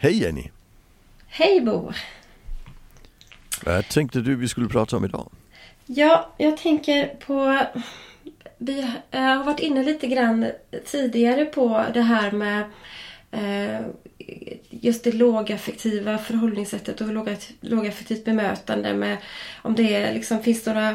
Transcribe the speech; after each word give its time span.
Hej 0.00 0.22
Jenny! 0.22 0.50
Hej 1.26 1.60
Bo! 1.60 1.92
Vad 3.64 3.88
tänkte 3.88 4.20
du 4.20 4.36
vi 4.36 4.48
skulle 4.48 4.68
prata 4.68 4.96
om 4.96 5.04
idag? 5.04 5.30
Ja, 5.86 6.34
jag 6.36 6.56
tänker 6.56 7.06
på... 7.06 7.58
Vi 8.58 8.82
har 9.10 9.44
varit 9.44 9.60
inne 9.60 9.82
lite 9.82 10.06
grann 10.06 10.46
tidigare 10.84 11.44
på 11.44 11.84
det 11.94 12.00
här 12.00 12.30
med 12.30 12.64
eh, 13.30 13.86
just 14.70 15.04
det 15.04 15.12
lågaffektiva 15.12 16.18
förhållningssättet 16.18 17.00
och 17.00 17.12
låga, 17.12 17.36
lågaffektivt 17.60 18.24
bemötande 18.24 18.94
med 18.94 19.16
om 19.62 19.74
det 19.74 20.12
liksom 20.12 20.42
finns 20.42 20.66
några 20.66 20.90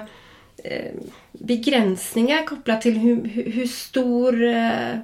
eh, 0.57 0.91
begränsningar 1.31 2.45
kopplat 2.45 2.81
till 2.81 2.97
hur, 2.97 3.27
hur, 3.27 3.67
stor 3.67 4.43
eh, 4.43 4.95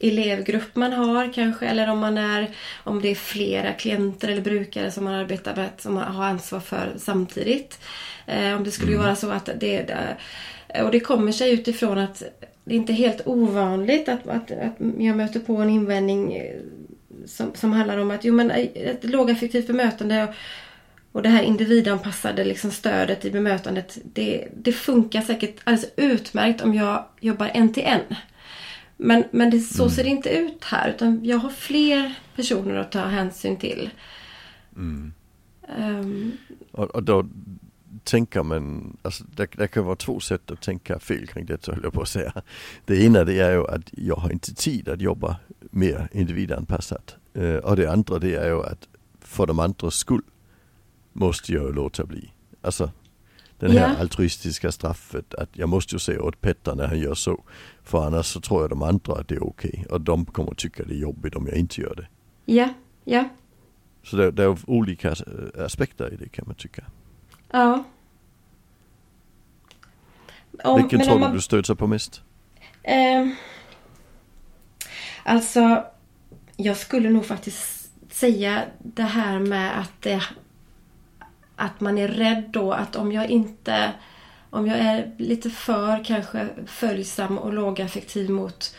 elevgrupp 0.00 0.76
man 0.76 0.92
har 0.92 1.32
kanske 1.32 1.66
eller 1.66 1.90
om 1.90 1.98
man 1.98 2.18
är 2.18 2.50
om 2.84 3.02
det 3.02 3.08
är 3.08 3.14
flera 3.14 3.72
klienter 3.72 4.28
eller 4.28 4.42
brukare 4.42 4.90
som 4.90 5.04
man 5.04 5.14
arbetar 5.14 5.56
med 5.56 5.68
som 5.78 5.94
man 5.94 6.14
har 6.14 6.24
ansvar 6.24 6.60
för 6.60 6.92
samtidigt. 6.96 7.78
Eh, 8.26 8.56
om 8.56 8.64
det 8.64 8.70
skulle 8.70 8.92
mm. 8.92 9.04
vara 9.04 9.16
så 9.16 9.30
att 9.30 9.50
det 9.60 9.96
och 10.82 10.90
det 10.90 11.00
kommer 11.00 11.32
sig 11.32 11.52
utifrån 11.52 11.98
att 11.98 12.22
det 12.64 12.74
är 12.74 12.78
inte 12.78 12.92
helt 12.92 13.26
ovanligt 13.26 14.08
att, 14.08 14.28
att, 14.28 14.50
att 14.50 14.74
jag 14.98 15.16
möter 15.16 15.40
på 15.40 15.56
en 15.56 15.70
invändning 15.70 16.34
eh, 16.34 16.56
som, 17.26 17.54
som 17.54 17.72
handlar 17.72 17.98
om 17.98 18.10
att 18.10 18.24
jo, 18.24 18.34
men 18.34 18.50
ett 18.74 19.04
lågaffektivt 19.04 19.66
bemötande 19.66 20.34
och 21.12 21.22
det 21.22 21.28
här 21.28 21.42
individanpassade 21.42 22.44
liksom 22.44 22.70
stödet 22.70 23.24
i 23.24 23.30
bemötandet 23.30 23.98
det, 24.02 24.48
det 24.56 24.72
funkar 24.72 25.20
säkert 25.20 25.56
alldeles 25.64 25.90
utmärkt 25.96 26.60
om 26.60 26.74
jag 26.74 27.04
jobbar 27.20 27.50
en 27.54 27.72
till 27.72 27.82
en. 27.82 28.16
Men, 29.02 29.24
men 29.30 29.50
det, 29.50 29.60
så 29.60 29.82
mm. 29.82 29.90
ser 29.90 30.04
det 30.04 30.10
inte 30.10 30.28
ut 30.28 30.64
här 30.64 30.90
utan 30.90 31.20
jag 31.24 31.38
har 31.38 31.50
fler 31.50 32.14
personer 32.36 32.74
att 32.74 32.92
ta 32.92 33.00
hänsyn 33.00 33.56
till. 33.56 33.90
Mm. 34.76 35.12
Um, 35.78 36.32
och, 36.72 36.84
och, 36.84 37.02
då 37.02 37.26
tänker 38.04 38.42
man, 38.42 38.96
alltså 39.02 39.24
det, 39.36 39.46
det, 39.56 39.68
kan 39.68 39.84
vara 39.84 39.96
två 39.96 40.20
sätt 40.20 40.50
att 40.50 40.60
tänka 40.62 40.98
fel 40.98 41.26
kring 41.26 41.46
det 41.46 41.66
höll 41.66 41.80
jag 41.82 41.92
på 41.92 42.02
att 42.02 42.08
säga. 42.08 42.42
Det 42.84 43.04
ena 43.04 43.24
det 43.24 43.40
är 43.40 43.52
ju 43.52 43.66
att 43.66 43.90
jag 43.90 44.16
har 44.16 44.30
inte 44.30 44.54
tid 44.54 44.88
att 44.88 45.00
jobba 45.00 45.36
mer 45.70 46.08
individanpassat. 46.12 47.16
Uh, 47.38 47.56
och 47.56 47.76
det 47.76 47.92
andra 47.92 48.18
det 48.18 48.34
är 48.34 48.48
ju 48.48 48.62
att 48.62 48.88
för 49.20 49.46
de 49.46 49.58
andras 49.58 49.94
skull 49.94 50.22
måste 51.12 51.52
jag 51.52 51.66
ju 51.66 51.72
låta 51.72 52.04
bli. 52.04 52.32
Alltså 52.62 52.90
den 53.60 53.70
här 53.70 53.88
ja. 53.88 54.00
altruistiska 54.00 54.72
straffet 54.72 55.34
att 55.34 55.48
jag 55.52 55.68
måste 55.68 55.94
ju 55.94 55.98
säga 55.98 56.22
åt 56.22 56.40
Petter 56.40 56.74
när 56.74 56.86
han 56.86 56.98
gör 56.98 57.14
så. 57.14 57.44
För 57.82 58.06
annars 58.06 58.26
så 58.26 58.40
tror 58.40 58.60
jag 58.60 58.70
de 58.70 58.82
andra 58.82 59.14
att 59.14 59.28
det 59.28 59.34
är 59.34 59.44
okej. 59.44 59.70
Okay. 59.70 59.84
Och 59.84 60.00
de 60.00 60.24
kommer 60.24 60.54
tycka 60.54 60.84
det 60.84 60.94
är 60.94 60.98
jobbigt 60.98 61.34
om 61.34 61.46
jag 61.46 61.56
inte 61.56 61.80
gör 61.80 61.94
det. 61.94 62.08
Ja, 62.52 62.68
ja. 63.04 63.24
Så 64.02 64.16
det, 64.16 64.30
det 64.30 64.42
är 64.42 64.58
olika 64.66 65.08
eh, 65.08 65.64
aspekter 65.64 66.12
i 66.12 66.16
det 66.16 66.28
kan 66.28 66.44
man 66.46 66.54
tycka. 66.54 66.84
Ja. 67.50 67.84
Om, 70.64 70.76
Vilken 70.76 71.00
tror 71.00 71.18
man, 71.18 71.32
du 71.32 71.40
stöter 71.40 71.74
på 71.74 71.86
mest? 71.86 72.22
Eh, 72.82 73.28
alltså, 75.24 75.84
jag 76.56 76.76
skulle 76.76 77.10
nog 77.10 77.26
faktiskt 77.26 77.92
säga 78.10 78.62
det 78.78 79.02
här 79.02 79.38
med 79.38 79.80
att 79.80 79.92
det 80.00 80.22
att 81.60 81.80
man 81.80 81.98
är 81.98 82.08
rädd 82.08 82.44
då 82.50 82.72
att 82.72 82.96
om 82.96 83.12
jag 83.12 83.30
inte 83.30 83.92
om 84.50 84.66
jag 84.66 84.78
är 84.78 85.10
lite 85.18 85.50
för 85.50 86.04
kanske 86.04 86.48
följsam 86.66 87.38
och 87.38 87.52
lågaffektiv 87.52 88.30
mot, 88.30 88.76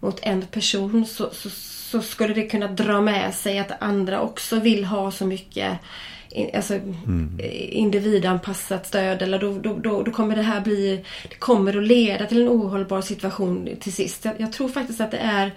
mot 0.00 0.20
en 0.22 0.42
person 0.42 1.06
så, 1.06 1.30
så, 1.32 1.50
så, 1.50 2.02
skulle 2.02 2.34
det 2.34 2.46
kunna 2.46 2.66
dra 2.66 3.00
med 3.00 3.34
sig 3.34 3.58
att 3.58 3.82
andra 3.82 4.20
också 4.20 4.60
vill 4.60 4.84
ha 4.84 5.10
så 5.10 5.26
mycket 5.26 5.78
alltså, 6.54 6.74
mm. 6.74 7.40
individanpassat 7.70 8.86
stöd. 8.86 9.22
Eller 9.22 9.38
då, 9.38 9.58
då, 9.58 9.74
då, 9.74 10.02
då, 10.02 10.10
kommer 10.10 10.36
det 10.36 10.42
här 10.42 10.60
bli 10.60 11.04
Det 11.28 11.34
kommer 11.34 11.76
att 11.76 11.86
leda 11.86 12.26
till 12.26 12.42
en 12.42 12.48
ohållbar 12.48 13.00
situation 13.00 13.68
till 13.80 13.92
sist. 13.92 14.24
Jag, 14.24 14.40
jag 14.40 14.52
tror 14.52 14.68
faktiskt 14.68 15.00
att 15.00 15.10
det 15.10 15.18
är 15.18 15.52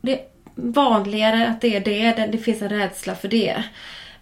Det 0.00 0.20
är 0.20 0.24
vanligare 0.54 1.48
att 1.48 1.60
det 1.60 1.76
är 1.76 1.80
det. 1.80 2.12
Det, 2.12 2.26
det 2.26 2.38
finns 2.38 2.62
en 2.62 2.68
rädsla 2.68 3.14
för 3.14 3.28
det. 3.28 3.64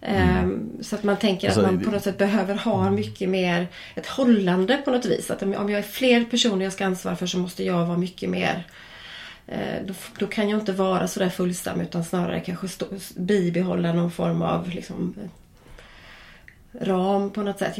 Mm. 0.00 0.38
Ehm, 0.38 0.82
så 0.82 0.96
att 0.96 1.02
man 1.02 1.16
tänker 1.16 1.48
alltså, 1.48 1.60
att 1.60 1.74
man 1.74 1.84
på 1.84 1.90
något 1.90 2.02
sätt 2.02 2.18
behöver 2.18 2.54
ha 2.54 2.82
mm. 2.82 2.94
mycket 2.94 3.28
mer 3.28 3.66
ett 3.94 4.06
hållande 4.06 4.76
på 4.76 4.90
något 4.90 5.06
vis. 5.06 5.30
Att 5.30 5.42
om 5.42 5.52
jag 5.52 5.70
är 5.70 5.82
fler 5.82 6.24
personer 6.24 6.64
jag 6.64 6.72
ska 6.72 6.86
ansvara 6.86 7.16
för 7.16 7.26
så 7.26 7.38
måste 7.38 7.64
jag 7.64 7.86
vara 7.86 7.98
mycket 7.98 8.30
mer 8.30 8.66
eh, 9.46 9.86
då, 9.86 9.94
då 10.18 10.26
kan 10.26 10.48
jag 10.48 10.60
inte 10.60 10.72
vara 10.72 11.08
sådär 11.08 11.28
fullsam 11.28 11.80
utan 11.80 12.04
snarare 12.04 12.40
kanske 12.40 12.68
stå, 12.68 12.86
bibehålla 13.16 13.92
någon 13.92 14.10
form 14.10 14.42
av 14.42 14.68
liksom, 14.68 15.14
ram 16.80 17.30
på 17.30 17.42
något 17.42 17.58
sätt. 17.58 17.76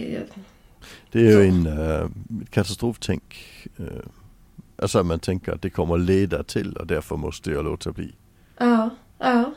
Det 1.13 1.19
är 1.19 1.43
ju 1.43 1.49
en 1.49 1.67
äh, 1.67 2.09
katastroftänk. 2.51 3.37
Äh, 3.77 3.87
alltså 4.77 5.05
man 5.05 5.21
tänker 5.21 5.53
att 5.53 5.63
det 5.63 5.71
kommer 5.71 5.99
leda 5.99 6.43
till 6.43 6.77
och 6.77 6.87
därför 6.87 7.17
måste 7.17 7.51
jag 7.51 7.65
låta 7.65 7.93
bli. 7.93 8.13
Ja, 8.59 8.91
ja. 9.19 9.53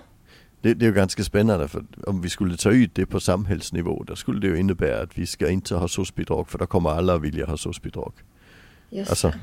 Det, 0.62 0.74
det, 0.74 0.86
är 0.86 0.88
ju 0.88 0.94
ganska 0.94 1.24
spännande 1.24 1.68
för 1.68 1.84
om 2.08 2.22
vi 2.22 2.30
skulle 2.30 2.58
ta 2.58 2.72
ut 2.72 2.96
det 2.96 3.06
på 3.06 3.20
samhällsnivå 3.20 4.04
då 4.08 4.16
skulle 4.16 4.40
det 4.40 4.48
ju 4.48 4.58
innebära 4.58 5.02
att 5.02 5.18
vi 5.18 5.26
ska 5.26 5.50
inte 5.50 5.76
ha 5.76 5.88
SOS-bidrag 5.88 6.50
för 6.50 6.58
då 6.58 6.66
kommer 6.66 6.90
alla 6.90 7.18
vilja 7.18 7.46
ha 7.46 7.58
SOS-bidrag. 7.58 8.14
Alltså, 9.10 9.34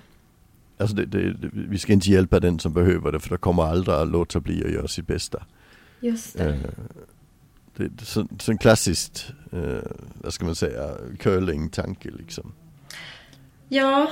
alltså 0.78 0.96
det, 0.96 1.06
det, 1.06 1.36
vi 1.52 1.78
ska 1.78 1.92
inte 1.92 2.10
hjälpa 2.10 2.40
den 2.40 2.58
som 2.58 2.72
behöver 2.72 3.12
det 3.12 3.20
för 3.20 3.30
då 3.30 3.36
kommer 3.36 3.62
alla 3.62 4.02
att 4.02 4.08
låta 4.08 4.40
bli 4.40 4.64
att 4.64 4.72
göra 4.72 4.88
sitt 4.88 5.06
bästa. 5.06 5.42
Just 6.00 6.38
det. 6.38 6.48
Uh, 6.48 6.58
det 7.76 7.84
är 7.84 8.04
så, 8.04 8.28
så 8.38 8.52
en 8.52 8.58
klassiskt, 8.58 9.32
uh, 9.54 9.78
vad 10.14 10.32
ska 10.32 10.44
man 10.44 10.54
säga, 10.54 10.90
curling-tanke 11.18 12.10
liksom. 12.18 12.52
Ja, 13.68 14.10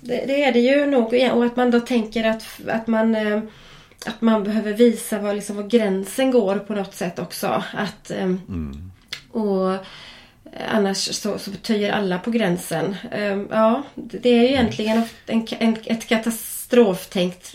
det, 0.00 0.44
är 0.44 0.52
det 0.52 0.60
ju 0.60 0.86
nog 0.86 1.04
och 1.32 1.44
att 1.44 1.56
man 1.56 1.70
då 1.70 1.80
tänker 1.80 2.24
att, 2.24 2.44
att 2.68 2.86
man 2.86 3.14
uh, 3.14 3.42
att 4.06 4.20
man 4.20 4.44
behöver 4.44 4.72
visa 4.72 5.18
var, 5.18 5.34
liksom, 5.34 5.56
var 5.56 5.62
gränsen 5.62 6.30
går 6.30 6.56
på 6.56 6.74
något 6.74 6.94
sätt 6.94 7.18
också. 7.18 7.62
Att, 7.72 8.10
ehm, 8.10 8.40
mm. 8.48 8.90
Och 9.30 9.72
eh, 9.72 9.80
annars 10.68 11.14
så, 11.14 11.38
så 11.38 11.50
töjer 11.50 11.92
alla 11.92 12.18
på 12.18 12.30
gränsen. 12.30 12.96
Ehm, 13.12 13.48
ja, 13.50 13.82
det 13.94 14.28
är 14.28 14.42
ju 14.42 14.48
egentligen 14.48 15.02
en, 15.26 15.46
en, 15.58 15.76
ett 15.84 16.08
katastroftänkt 16.08 17.54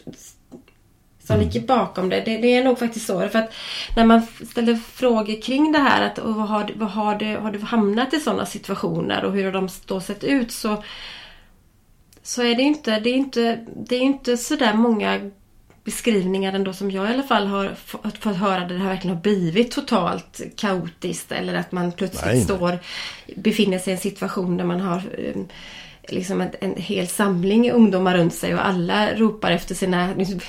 som 1.23 1.35
mm. 1.35 1.47
ligger 1.47 1.67
bakom 1.67 2.09
det. 2.09 2.21
det. 2.21 2.37
det. 2.37 2.47
är 2.47 2.63
nog 2.63 2.79
faktiskt 2.79 3.07
så. 3.07 3.29
För 3.29 3.39
att 3.39 3.53
när 3.95 4.05
man 4.05 4.27
ställer 4.51 4.75
frågor 4.75 5.41
kring 5.41 5.71
det 5.71 5.79
här, 5.79 6.01
att, 6.01 6.17
och 6.17 6.35
vad 6.35 6.47
har, 6.47 6.71
vad 6.75 6.89
har, 6.89 7.15
det, 7.15 7.33
har 7.33 7.51
du 7.51 7.59
hamnat 7.59 8.13
i 8.13 8.19
sådana 8.19 8.45
situationer 8.45 9.25
och 9.25 9.33
hur 9.33 9.45
har 9.45 9.51
de 9.51 9.69
då 9.85 10.01
sett 10.01 10.23
ut 10.23 10.51
så 10.51 10.83
så 12.23 12.41
är 12.41 12.55
det 12.55 12.61
inte, 12.61 12.99
det 12.99 13.09
är 13.09 13.15
inte, 13.15 13.65
det 13.75 13.95
är 13.95 14.01
inte 14.01 14.37
sådär 14.37 14.73
många 14.73 15.31
beskrivningar 15.83 16.53
ändå 16.53 16.73
som 16.73 16.91
jag 16.91 17.09
i 17.09 17.13
alla 17.13 17.23
fall 17.23 17.47
har 17.47 17.75
fått 18.19 18.35
höra 18.35 18.59
där 18.59 18.75
det 18.75 18.79
här 18.79 18.89
verkligen 18.89 19.15
har 19.15 19.23
blivit 19.23 19.71
totalt 19.71 20.41
kaotiskt 20.57 21.31
eller 21.31 21.53
att 21.53 21.71
man 21.71 21.91
plötsligt 21.91 22.25
nej, 22.25 22.41
står, 22.41 22.79
befinner 23.35 23.79
sig 23.79 23.91
i 23.91 23.95
en 23.95 24.01
situation 24.01 24.57
där 24.57 24.65
man 24.65 24.79
har 24.79 25.01
um, 25.35 25.47
liksom 26.07 26.41
en, 26.41 26.49
en 26.61 26.75
hel 26.75 27.07
samling 27.07 27.71
ungdomar 27.71 28.17
runt 28.17 28.33
sig 28.33 28.53
och 28.53 28.67
alla 28.67 29.15
ropar 29.15 29.51
efter 29.51 29.75
sina 29.75 30.13
liksom, 30.13 30.39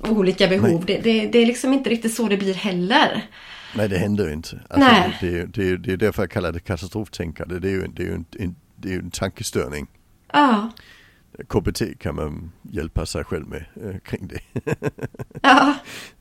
olika 0.00 0.48
behov. 0.48 0.84
Det, 0.86 0.98
det, 0.98 1.26
det, 1.26 1.38
är 1.38 1.46
liksom 1.46 1.72
inte 1.72 1.90
riktigt 1.90 2.14
så 2.14 2.28
det 2.28 2.36
blir 2.36 2.54
heller. 2.54 3.22
Nej 3.76 3.88
det 3.88 3.98
händer 3.98 4.26
ju 4.26 4.32
inte. 4.32 4.60
Alltså, 4.68 4.90
Nej. 4.90 5.16
Det, 5.20 5.44
det, 5.44 5.76
det, 5.76 5.92
är 5.92 5.96
därför 5.96 6.22
jag 6.22 6.30
kallar 6.30 6.52
det 6.52 6.60
katastroftänkande. 6.60 7.58
Det 7.58 7.68
är 7.68 7.72
ju, 7.72 7.86
det 7.86 8.02
är 8.02 8.06
ju 8.06 8.14
en, 8.14 8.54
det 8.76 8.94
är 8.94 8.98
en 8.98 9.10
tankestörning. 9.10 9.86
Ja. 10.32 10.70
KBT 11.48 11.98
kan 11.98 12.14
man 12.14 12.52
hjälpa 12.62 13.06
sig 13.06 13.24
själv 13.24 13.48
med 13.48 13.64
eh, 13.82 13.98
kring 13.98 14.28
det. 14.28 14.40
Ja. 15.42 15.74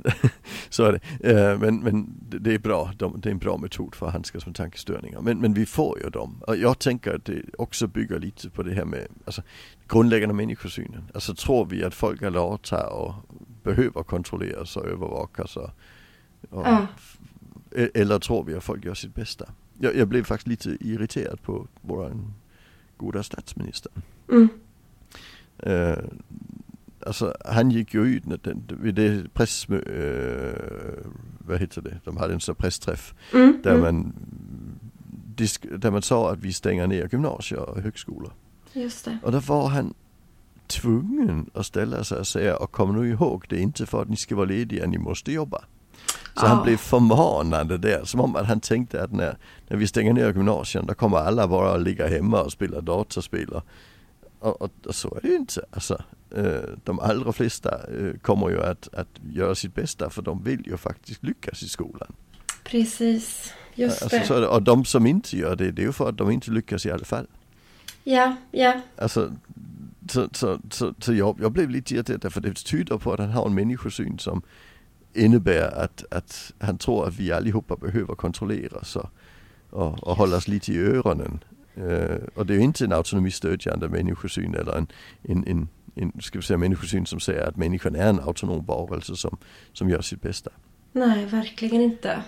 så 0.69 0.84
är 0.84 0.92
det. 0.92 1.31
Eh, 1.31 1.60
men, 1.60 1.80
men 1.80 2.16
det 2.19 2.54
är 2.54 2.60
bra, 2.60 2.92
de, 2.98 3.22
det 3.22 3.30
är 3.30 3.31
en 3.31 3.38
bra 3.38 3.57
metod 3.57 3.95
för 3.95 4.07
att 4.07 4.13
handskas 4.13 4.45
med 4.45 4.56
tankestörningar. 4.56 5.22
Men, 5.22 5.39
men 5.39 5.54
vi 5.54 5.66
får 5.66 6.00
ju 6.00 6.10
dem. 6.10 6.44
Och 6.48 6.57
jag 6.57 6.80
tänker 6.80 7.16
att 7.16 7.25
det 7.25 7.42
också 7.57 7.88
bygger 7.88 8.19
lite 8.19 8.50
på 8.50 8.63
det 8.63 8.74
här 8.74 8.86
med 8.86 9.07
alltså, 9.25 9.42
grundläggande 9.88 10.36
människosynen. 10.36 11.12
Alltså 11.13 11.36
tror 11.36 11.66
vi 11.66 11.84
att 11.84 11.94
folk 11.94 12.22
är 12.22 12.30
lata 12.30 12.89
och 12.89 13.13
behöver 13.63 14.04
kontrolleras 14.04 14.78
och 14.78 14.86
övervakas 14.86 15.57
och, 15.57 15.69
och 16.50 16.68
ja. 16.68 16.88
E-, 17.72 17.89
eller 17.94 18.19
tror 18.19 18.44
vi 18.44 18.56
att 18.56 18.63
folk 18.63 18.86
gör 18.86 18.94
sitt 18.94 19.16
bästa? 19.16 19.50
Jag, 19.80 19.95
jag 19.95 20.07
blev 20.07 20.24
faktiskt 20.24 20.48
lite 20.48 20.78
irriterad 20.88 21.42
på 21.42 21.68
våran 21.81 22.34
goda 22.98 23.24
statsminister. 23.24 23.92
Mm. 24.31 24.50
Uh, 25.68 25.98
alltså 27.06 27.36
han 27.46 27.72
gick 27.72 27.94
ju 27.94 28.06
ut 28.06 28.24
vid 28.68 28.96
det 28.96 29.34
press, 29.34 29.69
uh, 29.69 29.80
vad 31.40 31.60
heter 31.60 31.81
det, 31.81 32.00
de 32.04 32.18
hade 32.18 32.34
en 32.34 32.40
sån 32.40 32.56
pressträff 32.56 33.13
mm, 33.34 33.60
där 33.63 33.72
mm. 33.72 33.81
man 33.81 34.13
där 35.72 35.92
man 35.92 36.02
sa 36.02 36.31
att 36.31 36.40
vi 36.40 36.54
stänger 36.54 36.88
ner 36.88 37.10
gymnasier 37.12 37.69
och 37.69 37.81
högskolor. 37.81 38.34
Just 38.74 39.06
det. 39.06 39.18
Och 39.24 39.31
då 39.31 39.40
var 39.40 39.68
han 39.68 39.94
tvungen 40.68 41.50
att 41.54 41.66
ställa 41.66 42.04
sig 42.04 42.19
och 42.19 42.28
säga 42.28 42.58
och 42.58 42.72
kom 42.72 42.96
nu 42.96 43.10
ihåg 43.10 43.46
det 43.50 43.56
är 43.56 43.62
inte 43.62 43.86
för 43.86 44.01
att 44.01 44.10
ni 44.10 44.16
ska 44.16 44.36
vara 44.36 44.46
lediga, 44.46 44.88
ni 44.88 44.98
måste 44.98 45.31
jobba. 45.31 45.63
Så 46.34 46.46
ja. 46.46 46.48
han 46.48 46.63
blev 46.63 46.78
förmanande 46.78 47.78
där, 47.78 48.06
som 48.06 48.19
om 48.19 48.36
att 48.36 48.46
han 48.46 48.60
tänkte 48.60 49.04
att 49.04 49.12
när, 49.12 49.38
när 49.68 49.78
vi 49.78 49.88
stänger 49.88 50.13
ner 50.13 50.34
gymnasien 50.34 50.86
då 50.86 50.94
kommer 50.94 51.18
alla 51.18 51.48
bara 51.48 51.75
att 51.75 51.81
ligga 51.81 52.08
hemma 52.08 52.42
och 52.42 52.51
spela 52.51 52.81
dataspel. 52.81 53.62
Och, 54.45 54.62
och, 54.62 54.71
och 54.86 54.95
så 54.95 55.15
är 55.15 55.21
det 55.21 55.27
ju 55.27 55.36
inte. 55.36 55.65
Alltså, 55.71 56.03
eh, 56.36 56.69
de 56.83 57.00
allra 57.00 57.33
flesta 57.33 57.69
eh, 57.69 58.19
kommer 58.21 58.50
ju 58.50 58.63
att, 58.63 58.94
att 58.94 59.07
göra 59.33 59.56
sitt 59.56 59.75
bästa 59.75 60.09
för 60.09 60.21
de 60.21 60.44
vill 60.44 60.68
ju 60.68 60.77
faktiskt 60.77 61.24
lyckas 61.24 61.63
i 61.63 61.69
skolan. 61.69 62.13
Precis, 62.63 63.53
just 63.75 64.01
alltså, 64.01 64.18
det. 64.18 64.25
Så, 64.25 64.47
och 64.47 64.63
de 64.63 64.86
som 64.86 65.06
inte 65.06 65.38
gör 65.38 65.56
det, 65.56 65.71
det 65.71 65.81
är 65.81 65.86
ju 65.86 65.92
för 65.92 66.09
att 66.09 66.18
de 66.18 66.31
inte 66.31 66.51
lyckas 66.51 66.86
i 66.86 66.92
alla 66.92 67.06
fall. 67.06 67.27
Ja, 68.03 68.36
ja. 68.51 68.81
Alltså, 68.97 69.31
så, 70.09 70.30
så, 70.31 70.59
så, 70.71 70.94
så 71.00 71.13
jag, 71.13 71.38
jag 71.41 71.51
blev 71.51 71.69
lite 71.69 71.95
irriterad 71.95 72.33
för 72.33 72.41
det 72.41 72.53
tyder 72.53 72.98
på 72.98 73.13
att 73.13 73.19
han 73.19 73.31
har 73.31 73.45
en 73.45 73.56
människosyn 73.56 74.19
som 74.19 74.41
innebär 75.13 75.83
att, 75.83 76.06
att 76.12 76.53
han 76.59 76.77
tror 76.77 77.07
att 77.07 77.19
vi 77.19 77.31
allihopa 77.31 77.75
behöver 77.75 78.15
kontrolleras 78.15 78.95
och, 78.95 79.09
och, 79.69 80.03
och 80.03 80.15
hållas 80.15 80.48
lite 80.48 80.74
i 80.74 80.77
öronen. 80.77 81.39
Och 82.36 82.45
det 82.45 82.54
är 82.54 82.57
ju 82.57 82.63
inte 82.63 82.86
en 82.86 82.94
autonomistödjande 82.94 83.89
människosyn 83.89 84.56
eller 84.56 84.77
en, 84.77 84.88
en, 85.24 85.48
en, 85.48 85.68
en 85.95 86.22
ska 86.22 86.39
vi 86.39 86.45
säga, 86.45 86.57
människosyn 86.57 87.06
som 87.06 87.19
säger 87.19 87.48
att 87.48 87.57
människan 87.57 87.95
är 87.95 88.10
en 88.10 88.19
autonom 88.19 88.66
varelse 88.66 89.16
som, 89.16 89.38
som 89.74 89.89
gör 89.89 90.01
sitt 90.01 90.22
bästa. 90.22 90.51
Nej, 90.92 91.25
verkligen 91.25 91.81
inte. 91.81 92.24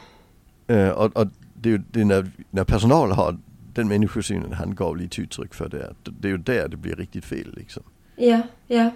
Och, 0.95 1.17
och 1.17 1.27
det 1.53 1.69
är 1.69 1.73
ju 1.73 1.81
det 1.91 2.01
är 2.01 2.05
när, 2.05 2.31
när 2.49 2.63
personal 2.63 3.11
har 3.11 3.37
den 3.73 3.87
människosynen 3.87 4.53
han 4.53 4.75
gav 4.75 4.97
lite 4.97 5.21
uttryck 5.21 5.53
för 5.53 5.69
det. 5.69 5.95
Det 6.03 6.27
är 6.27 6.31
ju 6.31 6.37
där 6.37 6.67
det 6.67 6.77
blir 6.77 6.95
riktigt 6.95 7.25
fel 7.25 7.53
liksom. 7.57 7.83
Ja, 8.15 8.41
ja. 8.67 8.91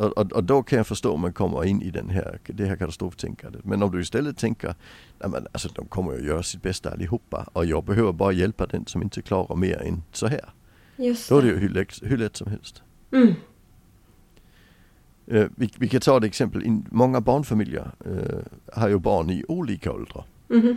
Och, 0.00 0.18
och, 0.18 0.32
och, 0.32 0.44
då 0.44 0.62
kan 0.62 0.76
jag 0.76 0.86
förstå 0.86 1.12
om 1.12 1.20
man 1.20 1.32
kommer 1.32 1.64
in 1.64 1.82
i 1.82 1.90
den 1.90 2.10
här, 2.10 2.38
det 2.46 2.66
här 2.66 2.76
katastroftänkandet. 2.76 3.64
Men 3.64 3.82
om 3.82 3.90
du 3.90 4.00
istället 4.00 4.38
tänker, 4.38 4.74
men 5.18 5.46
alltså 5.52 5.68
de 5.74 5.86
kommer 5.86 6.14
att 6.14 6.24
göra 6.24 6.42
sitt 6.42 6.62
bästa 6.62 6.90
allihopa 6.90 7.46
och 7.52 7.66
jag 7.66 7.84
behöver 7.84 8.12
bara 8.12 8.32
hjälpa 8.32 8.66
den 8.66 8.86
som 8.86 9.02
inte 9.02 9.22
klarar 9.22 9.56
mer 9.56 9.82
än 9.82 10.02
så 10.12 10.26
här. 10.26 10.50
Just 10.96 11.28
Då 11.28 11.38
är 11.38 11.42
det 11.42 11.48
ju 11.48 11.56
hur 11.56 11.68
lätt, 11.68 12.02
hur 12.02 12.16
lätt 12.16 12.36
som 12.36 12.50
helst. 12.50 12.82
Mm. 13.12 13.34
Uh, 15.32 15.48
vi, 15.56 15.70
vi, 15.78 15.88
kan 15.88 16.00
ta 16.00 16.16
ett 16.16 16.24
exempel, 16.24 16.62
in, 16.62 16.86
många 16.90 17.20
barnfamiljer 17.20 17.90
uh, 18.06 18.42
har 18.72 18.88
ju 18.88 18.98
barn 18.98 19.30
i 19.30 19.44
olika 19.48 19.92
åldrar. 19.92 20.24
Mm. 20.50 20.76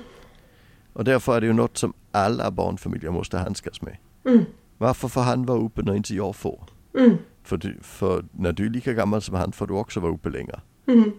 Och 0.94 1.04
därför 1.04 1.36
är 1.38 1.42
det 1.42 1.48
ju 1.48 1.54
något 1.54 1.78
som 1.78 1.94
alla 2.12 2.52
barnfamiljer 2.52 3.12
måste 3.12 3.38
handskas 3.38 3.82
med. 3.82 3.98
Mm. 4.26 4.46
Varför 4.78 5.08
får 5.08 5.22
han 5.22 5.46
vara 5.46 5.60
uppe 5.60 5.82
när 5.82 5.96
inte 5.96 6.16
jag 6.16 6.36
får? 6.36 6.64
Mm. 6.98 7.18
För, 7.44 7.58
du, 7.58 7.78
för, 7.82 8.26
när 8.32 8.52
du 8.52 8.66
är 8.66 8.70
lika 8.70 8.94
gammal 8.94 9.22
som 9.22 9.36
han 9.36 9.52
får 9.52 9.68
du 9.68 9.74
också 9.74 10.00
vara 10.00 10.14
uppe 10.14 10.30
längre. 10.30 10.62
Mm. 10.88 11.12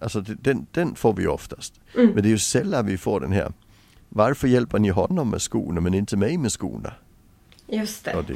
Alltså 0.00 0.20
den, 0.20 0.66
den 0.70 0.94
får 0.94 1.12
vi 1.12 1.26
oftast. 1.26 1.80
Mm. 1.94 2.06
Men 2.06 2.22
det 2.22 2.28
är 2.28 2.30
ju 2.30 2.38
sällan 2.38 2.86
vi 2.86 2.98
får 2.98 3.20
den 3.20 3.32
här 3.32 3.52
Varför 4.08 4.48
hjälper 4.48 4.78
ni 4.78 4.88
honom 4.88 5.30
med 5.30 5.42
skorna 5.42 5.80
men 5.80 5.94
inte 5.94 6.16
mig 6.16 6.38
med 6.38 6.52
skorna? 6.52 6.92
Just 7.68 8.04
det. 8.04 8.24
det. 8.26 8.34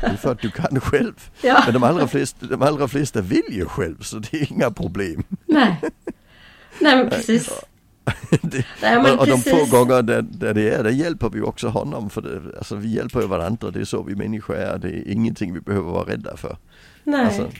det. 0.00 0.06
är 0.06 0.16
för 0.16 0.32
att 0.32 0.40
du 0.40 0.50
kan 0.50 0.80
själv. 0.80 1.30
ja. 1.42 1.62
Men 1.64 1.74
de 1.74 1.82
allra, 1.82 2.08
flesta, 2.08 2.46
de 2.46 2.62
allra 2.62 2.88
flesta 2.88 3.20
vill 3.20 3.42
ju 3.50 3.66
själv 3.66 4.00
så 4.00 4.18
det 4.18 4.34
är 4.34 4.52
inga 4.52 4.70
problem. 4.70 5.24
Nej, 5.46 5.80
Nej 6.80 6.96
men 6.96 7.10
precis. 7.10 7.50
Det, 8.42 8.64
Nej, 8.82 8.96
och, 8.96 9.26
de 9.26 9.38
få 9.38 9.66
gånger 9.70 10.02
där, 10.02 10.22
där, 10.22 10.54
det 10.54 10.70
är, 10.70 10.84
där 10.84 10.90
hjälper 10.90 11.30
vi 11.30 11.40
också 11.40 11.68
honom. 11.68 12.10
För 12.10 12.22
det, 12.22 12.58
alltså, 12.58 12.76
vi 12.76 12.88
hjälper 12.88 13.20
ju 13.20 13.26
varandra, 13.26 13.70
det 13.70 13.80
är 13.80 13.84
så 13.84 14.02
vi 14.02 14.14
människor 14.14 14.56
är. 14.56 14.78
Det 14.78 14.88
är 14.88 15.12
ingenting 15.12 15.54
vi 15.54 15.60
behöver 15.60 15.90
vara 15.90 16.10
rädda 16.10 16.36
för. 16.36 16.56
Nej. 17.04 17.24
Alltså, 17.24 17.50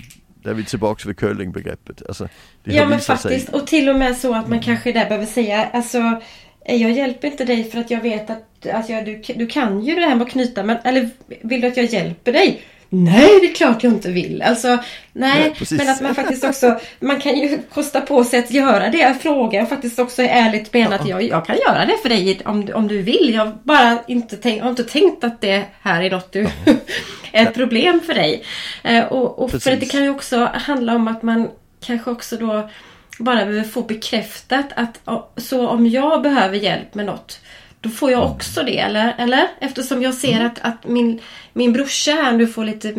där 0.42 0.50
är 0.50 0.54
vi 0.54 0.64
tillbaka 0.64 1.08
vid 1.08 1.16
curlingbegreppet. 1.16 2.02
Alltså, 2.08 2.28
ja 2.64 2.88
men 2.88 3.00
faktiskt, 3.00 3.46
sig... 3.46 3.54
och 3.54 3.66
till 3.66 3.88
och 3.88 3.96
med 3.96 4.16
så 4.16 4.34
att 4.34 4.48
man 4.48 4.60
kanske 4.60 4.92
där 4.92 5.08
behöver 5.08 5.26
säga, 5.26 5.68
alltså 5.72 6.20
jag 6.66 6.92
hjälper 6.92 7.28
inte 7.28 7.44
dig 7.44 7.64
för 7.64 7.80
att 7.80 7.90
jag 7.90 8.00
vet 8.00 8.30
att 8.30 8.66
alltså, 8.74 8.92
du, 8.92 9.22
du 9.36 9.46
kan 9.46 9.82
ju 9.82 9.94
det 9.94 10.00
här 10.00 10.14
med 10.14 10.26
att 10.26 10.32
knyta, 10.32 10.62
men, 10.62 10.76
eller 10.84 11.10
vill 11.42 11.60
du 11.60 11.66
att 11.66 11.76
jag 11.76 11.86
hjälper 11.86 12.32
dig? 12.32 12.62
Nej, 12.94 13.40
det 13.40 13.46
är 13.50 13.54
klart 13.54 13.82
jag 13.82 13.92
inte 13.92 14.10
vill. 14.10 14.42
Alltså, 14.42 14.78
nej, 15.12 15.54
ja, 15.58 15.66
men 15.70 15.88
att 15.88 16.00
man 16.00 16.14
faktiskt 16.14 16.44
också, 16.44 16.80
man 17.00 17.20
kan 17.20 17.36
ju 17.38 17.58
kosta 17.74 18.00
på 18.00 18.24
sig 18.24 18.38
att 18.38 18.50
göra 18.50 18.88
det. 18.88 18.98
Jag 18.98 19.20
frågar 19.20 19.66
faktiskt 19.66 19.98
också 19.98 20.22
ärligt 20.22 20.72
menat, 20.72 21.00
ja. 21.04 21.08
jag, 21.08 21.22
jag 21.22 21.46
kan 21.46 21.56
göra 21.56 21.86
det 21.86 21.98
för 22.02 22.08
dig 22.08 22.40
om, 22.44 22.68
om 22.74 22.88
du 22.88 23.02
vill. 23.02 23.34
Jag 23.34 23.58
bara 23.62 23.98
inte 24.06 24.36
tänk, 24.36 24.62
har 24.62 24.70
inte 24.70 24.84
tänkt 24.84 25.24
att 25.24 25.40
det 25.40 25.64
här 25.80 26.02
är 26.02 26.10
något 26.10 26.32
du, 26.32 26.42
ja. 26.64 26.72
är 27.32 27.46
ett 27.46 27.54
problem 27.54 28.00
för 28.06 28.14
dig. 28.14 28.44
Eh, 28.82 29.04
och, 29.04 29.38
och 29.38 29.50
för 29.50 29.76
det 29.76 29.86
kan 29.86 30.02
ju 30.02 30.10
också 30.10 30.50
handla 30.54 30.94
om 30.94 31.08
att 31.08 31.22
man 31.22 31.48
kanske 31.80 32.10
också 32.10 32.36
då 32.36 32.70
bara 33.18 33.46
behöver 33.46 33.64
få 33.64 33.82
bekräftat 33.82 34.66
att 34.74 35.00
så 35.36 35.68
om 35.68 35.86
jag 35.86 36.22
behöver 36.22 36.56
hjälp 36.56 36.94
med 36.94 37.06
något 37.06 37.40
då 37.82 37.90
får 37.90 38.10
jag 38.10 38.24
också 38.24 38.62
det, 38.62 38.78
eller? 38.78 39.14
eller? 39.18 39.48
Eftersom 39.60 40.02
jag 40.02 40.14
ser 40.14 40.32
mm. 40.32 40.46
att, 40.46 40.58
att 40.60 40.86
min, 40.86 41.20
min 41.52 41.72
brorsa 41.72 42.12
här 42.12 42.32
nu 42.32 42.46
får 42.46 42.64
lite, 42.64 42.94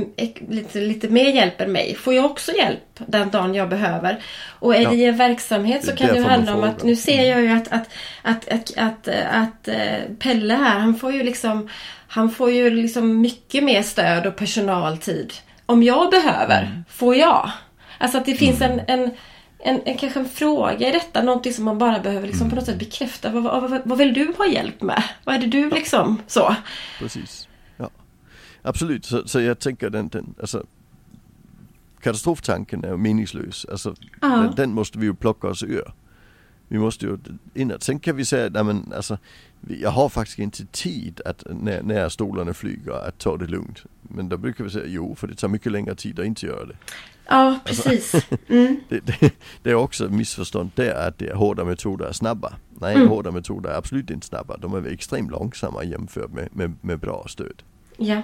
lite, 0.49 0.79
lite 0.79 1.09
mer 1.09 1.29
hjälp 1.29 1.61
än 1.61 1.71
mig. 1.71 1.95
Får 1.95 2.13
jag 2.13 2.25
också 2.25 2.51
hjälp 2.51 2.99
den 3.07 3.29
dagen 3.29 3.55
jag 3.55 3.69
behöver? 3.69 4.19
Och 4.59 4.75
är 4.75 4.89
det 4.89 4.95
i 4.95 5.05
en 5.05 5.17
verksamhet 5.17 5.85
så 5.85 5.95
kan 5.95 6.07
det 6.07 6.15
ju 6.15 6.23
handla 6.23 6.55
om 6.55 6.63
att 6.63 6.83
nu 6.83 6.95
ser 6.95 7.23
jag 7.23 7.41
ju 7.41 7.49
att, 7.49 7.67
att, 7.71 7.89
att, 8.21 8.49
att, 8.77 9.07
att, 9.31 9.67
eh, 9.67 10.15
Pelle 10.19 10.53
här, 10.53 10.79
han 10.79 10.95
får 10.95 11.13
ju 11.13 11.23
liksom 11.23 11.69
Han 12.07 12.31
får 12.31 12.51
ju 12.51 12.69
liksom 12.69 13.21
mycket 13.21 13.63
mer 13.63 13.81
stöd 13.81 14.25
och 14.25 14.35
personaltid. 14.35 15.33
Om 15.65 15.83
jag 15.83 16.11
behöver, 16.11 16.61
mm. 16.61 16.83
får 16.89 17.15
jag. 17.15 17.51
Alltså 17.97 18.17
att 18.17 18.25
det 18.25 18.35
finns 18.35 18.61
mm. 18.61 18.79
en, 18.87 18.99
en 18.99 19.11
en, 19.65 19.81
en, 19.85 19.97
kanske 19.97 20.19
en 20.19 20.29
fråga 20.29 20.89
i 20.89 20.91
detta, 20.91 21.21
någonting 21.21 21.53
som 21.53 21.65
man 21.65 21.77
bara 21.77 21.99
behöver 21.99 22.27
liksom 22.27 22.49
på 22.49 22.55
något 22.55 22.65
sätt 22.65 22.79
bekräfta. 22.79 23.31
Vad, 23.31 23.43
vad, 23.43 23.81
vad 23.85 23.97
vill 23.97 24.13
du 24.13 24.33
ha 24.37 24.47
hjälp 24.47 24.81
med? 24.81 25.03
Vad 25.23 25.35
är 25.35 25.39
det 25.39 25.47
du 25.47 25.69
liksom 25.69 26.21
så? 26.27 26.55
Precis. 26.99 27.47
Ja. 27.77 27.89
Absolut, 28.61 29.05
så, 29.05 29.27
så 29.27 29.41
jag 29.41 29.59
tänker 29.59 29.89
den, 29.89 30.07
den 30.07 30.35
alltså, 30.39 30.65
katastroftanken 32.01 32.83
är 32.83 32.97
meningslös. 32.97 33.65
Alltså, 33.71 33.95
den, 34.21 34.55
den, 34.55 34.73
måste 34.73 34.99
vi 34.99 35.05
ju 35.05 35.13
plocka 35.13 35.47
oss 35.47 35.63
ur. 35.63 35.93
Vi 36.67 36.79
måste 36.79 37.05
ju 37.05 37.17
inåt. 37.53 37.83
Sen 37.83 37.99
kan 37.99 38.15
vi 38.15 38.25
säga, 38.25 38.49
nej 38.49 38.63
men 38.63 38.93
alltså, 38.95 39.17
jag 39.67 39.89
har 39.89 40.09
faktiskt 40.09 40.39
inte 40.39 40.65
tid 40.65 41.21
att 41.25 41.43
när, 41.49 41.81
när 41.81 42.09
stolarna 42.09 42.53
flyger 42.53 43.07
att 43.07 43.17
ta 43.17 43.37
det 43.37 43.47
lugnt. 43.47 43.83
Men 44.01 44.29
då 44.29 44.37
brukar 44.37 44.63
vi 44.63 44.69
säga 44.69 44.85
jo, 44.87 45.15
för 45.15 45.27
det 45.27 45.35
tar 45.35 45.47
mycket 45.47 45.71
längre 45.71 45.95
tid 45.95 46.19
att 46.19 46.25
inte 46.25 46.45
göra 46.45 46.65
det. 46.65 46.75
Ja, 47.27 47.59
precis. 47.65 48.15
Mm. 48.47 48.79
det, 48.89 48.99
det, 48.99 49.33
det, 49.63 49.71
är 49.71 49.75
också 49.75 50.09
missförstånd 50.09 50.71
där 50.75 51.07
att 51.07 51.17
det 51.17 51.29
är 51.29 51.35
hårda 51.35 51.65
metoder 51.65 52.05
är 52.05 52.11
snabba. 52.11 52.53
Nej, 52.69 52.95
mm. 52.95 53.07
hårda 53.07 53.31
metoder 53.31 53.69
är 53.69 53.77
absolut 53.77 54.09
inte 54.09 54.27
snabba. 54.27 54.57
De 54.57 54.73
är 54.73 54.87
extremt 54.87 55.31
långsamma 55.31 55.83
jämfört 55.83 56.31
med, 56.31 56.49
med, 56.51 56.73
med 56.81 56.99
bra 56.99 57.25
stöd. 57.27 57.63
Ja. 57.97 58.21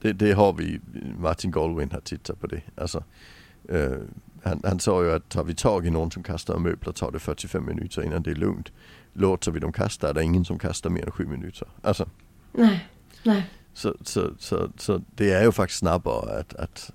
Det, 0.00 0.12
det, 0.12 0.32
har 0.32 0.52
vi, 0.52 0.80
Martin 1.18 1.50
Goldwyn 1.50 1.90
har 1.92 2.00
tittat 2.00 2.40
på 2.40 2.46
det. 2.46 2.60
Alltså, 2.76 3.04
uh, 3.72 3.98
han, 4.42 4.60
han 4.64 4.80
sa 4.80 5.04
ju 5.04 5.12
att 5.12 5.28
tar 5.28 5.44
vi 5.44 5.54
tag 5.54 5.86
i 5.86 5.90
någon 5.90 6.10
som 6.10 6.22
kastar 6.22 6.58
möbler 6.58 6.92
tar 6.92 7.10
det 7.10 7.18
45 7.18 7.66
minuter 7.66 8.02
innan 8.02 8.22
det 8.22 8.30
är 8.30 8.34
lugnt. 8.34 8.72
Låter 9.12 9.52
vi 9.52 9.60
dem 9.60 9.72
kasta 9.72 10.08
är 10.08 10.14
det 10.14 10.22
ingen 10.22 10.44
som 10.44 10.58
kastar 10.58 10.90
mer 10.90 11.04
än 11.04 11.10
7 11.10 11.26
minuter. 11.26 11.68
Alltså. 11.82 12.08
Nej, 12.52 12.88
nej. 13.22 13.50
Så, 13.74 13.94
så, 14.00 14.30
så, 14.38 14.70
så 14.78 15.02
det 15.14 15.32
är 15.32 15.42
ju 15.42 15.52
faktiskt 15.52 15.78
snabbare 15.78 16.38
att, 16.40 16.54
att, 16.54 16.90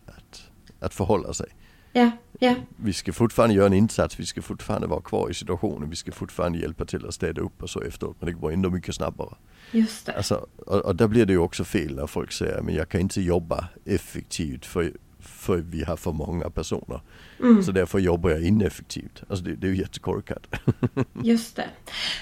att 0.79 0.93
förhålla 0.93 1.33
sig. 1.33 1.48
Ja, 1.93 2.12
ja. 2.39 2.55
Vi 2.75 2.93
ska 2.93 3.13
fortfarande 3.13 3.55
göra 3.55 3.65
en 3.65 3.74
insats, 3.74 4.19
vi 4.19 4.25
ska 4.25 4.41
fortfarande 4.41 4.88
vara 4.88 5.01
kvar 5.01 5.29
i 5.29 5.33
situationen, 5.33 5.89
vi 5.89 5.95
ska 5.95 6.12
fortfarande 6.12 6.59
hjälpa 6.59 6.86
till 6.86 7.05
att 7.05 7.13
städa 7.13 7.41
upp 7.41 7.63
och 7.63 7.69
så 7.69 7.81
efteråt. 7.81 8.15
Men 8.19 8.25
det 8.27 8.33
går 8.33 8.51
ändå 8.51 8.69
mycket 8.69 8.95
snabbare. 8.95 9.36
Just 9.71 10.05
det. 10.05 10.13
Alltså, 10.13 10.48
och, 10.57 10.86
och 10.86 10.95
där 10.95 11.07
blir 11.07 11.25
det 11.25 11.33
ju 11.33 11.39
också 11.39 11.63
fel 11.63 11.95
när 11.95 12.07
folk 12.07 12.31
säger, 12.31 12.62
men 12.62 12.75
jag 12.75 12.89
kan 12.89 13.01
inte 13.01 13.21
jobba 13.21 13.67
effektivt 13.86 14.65
för 14.65 14.93
för 15.29 15.57
vi 15.57 15.83
har 15.83 15.98
för 15.98 16.12
många 16.12 16.50
personer. 16.50 17.01
Mm. 17.39 17.63
Så 17.63 17.71
därför 17.71 18.00
jobbar 18.00 18.29
jag 18.29 18.43
ineffektivt. 18.43 19.24
Alltså 19.29 19.45
det, 19.45 19.55
det 19.55 19.67
är 19.67 19.71
ju 19.71 19.77
jättekorkat. 19.77 20.55
Just 21.24 21.55
det. 21.55 21.67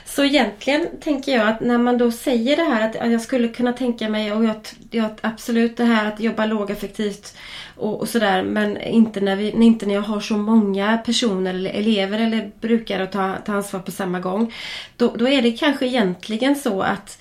Så 0.06 0.24
egentligen 0.24 0.88
tänker 1.02 1.32
jag 1.32 1.48
att 1.48 1.62
när 1.62 1.78
man 1.78 1.98
då 1.98 2.12
säger 2.12 2.56
det 2.56 2.64
här 2.64 2.90
att 2.90 3.12
jag 3.12 3.22
skulle 3.22 3.48
kunna 3.48 3.74
tänka 3.74 4.10
mig 4.10 4.34
och 4.34 4.44
jag, 4.44 4.56
jag 4.92 5.10
absolut 5.22 5.78
det 5.78 5.84
här 5.84 6.06
att 6.06 6.20
jobba 6.20 6.46
lågeffektivt 6.46 7.38
och, 7.76 8.02
och 8.02 8.10
sådär 8.10 8.44
men 8.44 8.78
inte 8.78 9.22
när, 9.22 9.36
vi, 9.36 9.52
inte 9.52 9.86
när 9.86 9.94
jag 9.94 10.02
har 10.02 10.20
så 10.20 10.38
många 10.38 10.98
personer 10.98 11.54
eller 11.54 11.70
elever 11.70 12.20
eller 12.20 12.52
brukare 12.62 13.04
att 13.04 13.12
ta, 13.12 13.36
ta 13.46 13.54
ansvar 13.54 13.80
på 13.80 13.92
samma 13.92 14.20
gång. 14.20 14.54
Då, 14.98 15.16
då 15.16 15.28
är 15.28 15.42
det 15.42 15.52
kanske 15.52 15.88
egentligen 15.88 16.56
så 16.56 16.82
att 16.82 17.20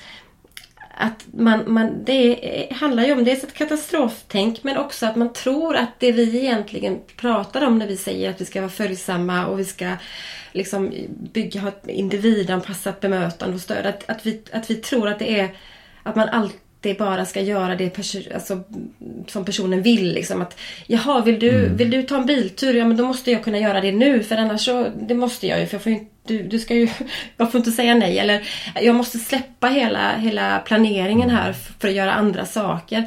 att 0.99 1.27
man, 1.33 1.73
man, 1.73 2.05
det 2.05 2.69
handlar 2.73 3.05
ju 3.05 3.13
om 3.13 3.25
dels 3.25 3.45
ett 3.45 3.55
katastroftänk 3.55 4.65
men 4.65 4.77
också 4.77 5.07
att 5.07 5.17
man 5.17 5.33
tror 5.33 5.77
att 5.77 5.91
det 5.99 6.13
vi 6.13 6.39
egentligen 6.39 7.01
pratar 7.17 7.67
om 7.67 7.79
när 7.79 7.87
vi 7.87 7.97
säger 7.97 8.31
att 8.31 8.41
vi 8.41 8.45
ska 8.45 8.61
vara 8.61 8.71
följsamma 8.71 9.47
och 9.47 9.59
vi 9.59 9.65
ska 9.65 9.93
liksom 10.53 10.93
bygga 11.33 11.69
ett 11.69 11.89
individanpassat 11.89 13.01
bemötande 13.01 13.55
och 13.55 13.61
stöd. 13.61 13.87
Att, 13.87 14.11
att, 14.11 14.27
vi, 14.27 14.43
att 14.53 14.71
vi 14.71 14.75
tror 14.75 15.09
att 15.09 15.19
det 15.19 15.41
är 15.41 15.57
att 16.03 16.17
man 16.17 16.29
alltid 16.29 16.61
det 16.81 16.99
bara 16.99 17.25
ska 17.25 17.41
göra 17.41 17.77
det 17.77 17.97
perso- 17.97 18.35
alltså, 18.35 18.63
som 19.27 19.45
personen 19.45 19.83
vill. 19.83 20.13
Liksom. 20.13 20.43
Att, 20.43 20.59
Jaha, 20.87 21.21
vill 21.21 21.39
du, 21.39 21.51
mm. 21.51 21.77
vill 21.77 21.91
du 21.91 22.03
ta 22.03 22.17
en 22.17 22.27
biltur? 22.27 22.75
Ja, 22.75 22.85
men 22.85 22.97
då 22.97 23.07
måste 23.07 23.31
jag 23.31 23.45
kunna 23.45 23.59
göra 23.59 23.81
det 23.81 23.93
nu. 23.93 24.23
För 24.23 24.37
annars 24.37 24.65
så, 24.65 24.89
det 25.01 25.15
måste 25.15 25.47
jag 25.47 25.61
ju. 25.61 25.67
För 25.67 25.75
jag 25.75 25.83
får 25.83 25.93
inte, 25.93 26.11
du, 26.27 26.43
du 26.43 26.59
ska 26.59 26.75
ju, 26.75 26.89
jag 27.37 27.53
får 27.53 27.59
inte 27.59 27.73
säga 27.73 27.95
nej. 27.95 28.19
Eller 28.19 28.49
jag 28.83 28.95
måste 28.95 29.19
släppa 29.19 29.67
hela, 29.67 30.17
hela 30.17 30.59
planeringen 30.59 31.31
här 31.31 31.53
för 31.53 31.89
att 31.89 31.95
göra 31.95 32.13
andra 32.13 32.47
saker. 32.47 33.05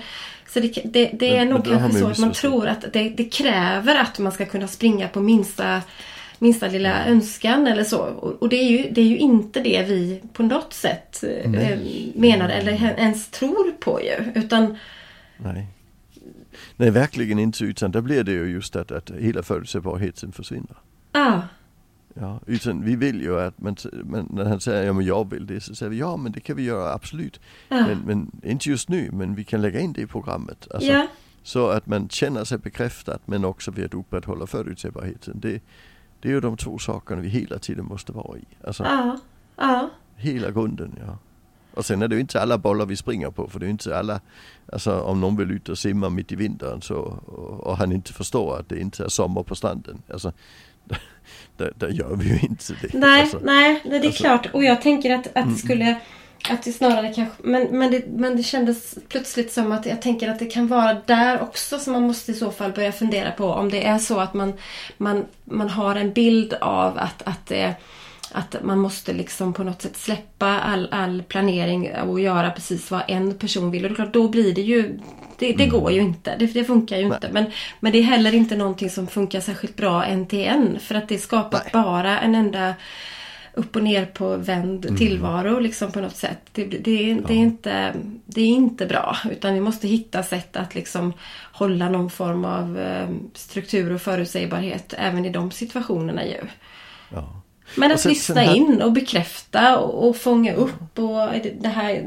Så 0.54 0.60
det, 0.60 0.82
det, 0.84 1.10
det 1.14 1.38
är 1.38 1.46
men, 1.46 1.48
nog 1.48 1.66
kanske 1.66 2.00
så 2.00 2.08
att 2.08 2.18
man 2.18 2.32
tror 2.32 2.68
att 2.68 2.86
det, 2.94 3.10
det, 3.10 3.24
kräver 3.24 3.96
att 3.96 4.20
man 4.20 4.32
ska 4.32 4.46
kunna 4.46 4.68
springa 4.68 5.08
på 5.08 5.22
minsta 5.22 5.82
minsta 6.40 6.68
lilla 6.68 7.06
önskan 7.06 7.68
eller 7.68 7.84
så. 7.84 8.00
Och 8.40 8.50
det 8.50 8.56
är 8.56 8.70
ju, 8.70 8.90
det 8.90 9.02
är 9.02 9.06
ju 9.06 9.18
inte 9.18 9.60
det 9.60 9.84
vi 9.88 10.22
på 10.34 10.44
något 10.44 10.74
sätt 10.74 11.24
eh, 11.24 11.50
Nej. 11.52 12.12
menar 12.16 12.50
eller 12.50 12.72
ens 12.74 13.28
tror 13.28 13.72
på 13.72 14.02
ju. 14.02 14.42
Utan... 14.42 14.78
Nej. 15.38 15.68
Nej, 16.76 16.92
verkligen 16.92 17.40
inte. 17.40 17.64
Utan 17.64 17.92
då 17.92 18.02
blir 18.02 18.24
det 18.24 18.32
ju 18.32 18.46
just 18.46 18.76
att, 18.76 18.92
att 18.92 19.12
hela 19.12 19.44
förutsägbarheten 19.44 20.32
försvinner. 20.32 20.78
Ah. 21.12 21.42
Ja, 22.14 22.40
utan 22.48 22.86
vi 22.86 22.96
vill 22.96 23.22
ju 23.22 23.40
att, 23.40 23.62
men, 23.62 23.76
men 24.04 24.28
när 24.34 24.46
han 24.46 24.60
säger 24.60 24.86
ja 24.86 24.94
men 24.94 25.06
jag 25.06 25.30
vill 25.30 25.46
det 25.46 25.62
så 25.62 25.76
säger 25.76 25.90
vi 25.90 25.98
ja 25.98 26.18
men 26.18 26.32
det 26.32 26.40
kan 26.40 26.56
vi 26.56 26.64
göra 26.64 26.94
absolut. 26.94 27.40
Ah. 27.70 27.88
Men, 27.88 28.00
men 28.06 28.32
inte 28.44 28.70
just 28.70 28.90
nu 28.90 29.10
men 29.14 29.36
vi 29.36 29.44
kan 29.44 29.62
lägga 29.62 29.80
in 29.80 29.94
det 29.94 30.02
i 30.02 30.08
programmet. 30.08 30.68
Alltså, 30.74 30.90
ja. 30.90 31.08
Så 31.44 31.68
att 31.68 31.88
man 31.88 32.10
känner 32.10 32.44
sig 32.44 32.58
bekräftad 32.58 33.20
men 33.26 33.46
också 33.46 33.72
vid 33.72 33.86
att 33.86 33.94
upprätthålla 33.94 34.48
förutsägbarheten. 34.48 35.40
Det, 35.40 35.62
det 36.20 36.30
är 36.30 36.34
ju 36.34 36.40
de 36.40 36.58
två 36.58 36.78
sakerna 36.78 37.22
vi 37.22 37.30
hela 37.30 37.60
tiden 37.60 37.86
måste 37.86 38.12
vara 38.12 38.38
i. 38.38 38.44
Alltså, 38.64 38.84
ja, 38.84 39.18
ja. 39.56 39.90
Hela 40.16 40.52
grunden, 40.52 40.96
ja. 41.08 41.18
Och 41.74 41.86
sen 41.86 42.02
är 42.02 42.08
det 42.08 42.16
ju 42.16 42.22
inte 42.22 42.42
alla 42.42 42.58
bollar 42.58 42.86
vi 42.86 42.96
springer 42.96 43.32
på 43.32 43.48
för 43.48 43.60
det 43.60 43.64
är 43.64 43.68
ju 43.68 43.72
inte 43.72 43.98
alla, 43.98 44.22
alltså 44.74 45.00
om 45.00 45.22
någon 45.22 45.38
vill 45.38 45.52
ut 45.52 45.70
och 45.70 45.78
simma 45.78 46.10
mitt 46.10 46.32
i 46.32 46.36
vintern 46.36 46.82
så, 46.82 46.96
och, 47.26 47.68
och 47.68 47.78
han 47.78 47.92
inte 47.92 48.14
förstår 48.14 48.60
att 48.60 48.70
det 48.70 48.80
inte 48.80 49.04
är 49.04 49.08
sommar 49.08 49.44
på 49.44 49.56
stranden. 49.56 50.02
Alltså, 50.14 50.34
där, 51.58 51.74
där 51.76 51.90
gör 51.90 52.16
vi 52.16 52.26
ju 52.26 52.40
inte 52.40 52.74
det. 52.82 52.94
Nej, 52.94 53.22
alltså, 53.22 53.40
nej, 53.44 53.82
det 53.84 53.96
är 53.96 54.06
alltså, 54.06 54.24
klart. 54.24 54.50
Och 54.54 54.64
jag 54.64 54.82
tänker 54.82 55.16
att, 55.16 55.38
att 55.38 55.58
skulle 55.58 56.00
att 56.50 56.64
det 56.64 56.72
snarare 56.72 57.14
kanske, 57.14 57.36
men, 57.44 57.68
men, 57.72 57.92
det, 57.92 58.08
men 58.08 58.38
det 58.38 58.44
kändes 58.44 58.96
plötsligt 59.08 59.52
som 59.52 59.72
att 59.72 59.86
jag 59.86 60.02
tänker 60.02 60.30
att 60.30 60.40
det 60.40 60.46
kan 60.46 60.68
vara 60.68 60.98
där 61.06 61.42
också 61.42 61.80
som 61.80 61.94
man 61.94 62.08
måste 62.08 62.32
i 62.32 62.36
så 62.36 62.52
fall 62.52 62.72
börja 62.72 62.92
fundera 62.92 63.32
på 63.32 63.46
om 63.46 63.70
det 63.70 63.88
är 63.88 63.98
så 63.98 64.20
att 64.20 64.34
man, 64.34 64.54
man, 64.98 65.26
man 65.44 65.70
har 65.70 65.96
en 65.96 66.14
bild 66.14 66.54
av 66.54 66.98
att, 66.98 67.22
att, 67.22 67.48
det, 67.48 67.74
att 68.32 68.56
man 68.64 68.80
måste 68.80 69.14
liksom 69.14 69.54
på 69.54 69.64
något 69.64 69.82
sätt 69.82 69.98
släppa 69.98 70.60
all, 70.60 70.88
all 70.92 71.24
planering 71.24 71.96
och 71.96 72.20
göra 72.20 72.52
precis 72.52 72.92
vad 72.92 73.02
en 73.08 73.34
person 73.34 73.72
vill. 73.72 73.84
Och 73.84 73.90
det 73.90 73.94
är 73.94 73.96
klart, 73.96 74.14
då 74.14 74.28
blir 74.28 74.56
det 74.56 74.62
ju 74.62 75.00
det, 75.40 75.54
det 75.54 75.64
mm. 75.64 75.70
går 75.70 75.92
ju 75.92 76.02
inte. 76.02 76.36
Det, 76.40 76.46
det 76.46 76.64
funkar 76.64 76.98
ju 76.98 77.08
Nej. 77.08 77.16
inte. 77.16 77.30
Men, 77.32 77.46
men 77.80 77.92
det 77.92 77.98
är 77.98 78.04
heller 78.04 78.36
inte 78.36 78.56
någonting 78.56 78.90
som 78.90 79.08
funkar 79.08 79.40
särskilt 79.40 79.76
bra 79.76 80.06
en 80.06 80.28
till 80.28 80.48
en. 80.48 80.80
För 80.80 80.96
att 80.96 81.10
det 81.10 81.18
skapar 81.18 81.62
Nej. 81.64 81.84
bara 81.84 82.20
en 82.20 82.36
enda 82.36 82.74
upp 83.54 83.76
och 83.76 83.84
ner 83.84 84.06
på 84.06 84.38
vänd 84.38 84.86
mm. 84.86 84.98
tillvaro 84.98 85.60
liksom 85.60 85.92
på 85.92 86.02
något 86.02 86.16
sätt. 86.16 86.40
Det, 86.52 86.66
det, 86.66 87.10
ja. 87.10 87.18
det, 87.28 87.34
är 87.34 87.38
inte, 87.38 87.94
det 88.26 88.42
är 88.42 88.48
inte 88.48 88.86
bra. 88.86 89.18
Utan 89.32 89.54
vi 89.54 89.60
måste 89.60 89.88
hitta 89.88 90.24
sätt 90.24 90.56
att 90.56 90.76
liksom 90.76 91.14
hålla 91.54 91.90
någon 91.90 92.10
form 92.10 92.46
av 92.46 92.80
eh, 92.80 93.10
struktur 93.34 93.94
och 93.94 94.02
förutsägbarhet 94.02 94.94
även 94.98 95.26
i 95.26 95.30
de 95.30 95.52
situationerna 95.52 96.26
ju. 96.26 96.42
Ja. 97.10 97.42
Men 97.76 97.92
att 97.92 98.00
sen, 98.00 98.10
lyssna 98.10 98.36
sen 98.36 98.44
här... 98.44 98.56
in 98.56 98.82
och 98.82 98.92
bekräfta 98.92 99.78
och, 99.78 100.10
och 100.10 100.18
fånga 100.18 100.54
upp. 100.54 101.00
Och 101.00 101.30
det, 101.60 101.68
här, 101.68 102.06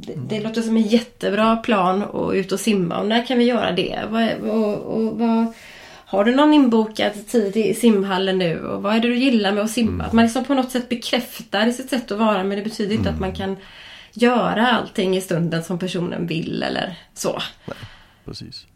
det, 0.00 0.12
det 0.28 0.36
mm. 0.36 0.48
låter 0.48 0.62
som 0.62 0.76
en 0.76 0.82
jättebra 0.82 1.56
plan 1.56 2.02
att 2.02 2.34
ut 2.34 2.52
och 2.52 2.60
simma. 2.60 2.98
Och 2.98 3.06
när 3.06 3.26
kan 3.26 3.38
vi 3.38 3.44
göra 3.44 3.72
det? 3.72 3.98
Och, 4.04 4.48
och, 4.50 5.02
och 5.02 5.54
har 6.08 6.24
du 6.24 6.34
någon 6.34 6.54
inbokad 6.54 7.26
tid 7.26 7.56
i 7.56 7.74
simhallen 7.74 8.38
nu? 8.38 8.60
Och 8.60 8.82
vad 8.82 8.96
är 8.96 9.00
det 9.00 9.08
du 9.08 9.16
gillar 9.16 9.52
med 9.52 9.64
att 9.64 9.70
simma? 9.70 9.92
Mm. 9.92 10.06
Att 10.06 10.12
man 10.12 10.24
liksom 10.24 10.44
på 10.44 10.54
något 10.54 10.70
sätt 10.70 10.88
bekräftar 10.88 11.70
sitt 11.70 11.90
sätt 11.90 12.10
att 12.12 12.18
vara 12.18 12.44
men 12.44 12.58
det 12.58 12.64
betyder 12.64 12.94
inte 12.94 13.08
mm. 13.08 13.14
att 13.14 13.20
man 13.20 13.32
kan 13.32 13.56
göra 14.12 14.66
allting 14.66 15.16
i 15.16 15.20
stunden 15.20 15.64
som 15.64 15.78
personen 15.78 16.26
vill 16.26 16.62
eller 16.62 16.98
så. 17.14 17.42
Nej, 17.66 17.76
precis. 18.24 18.66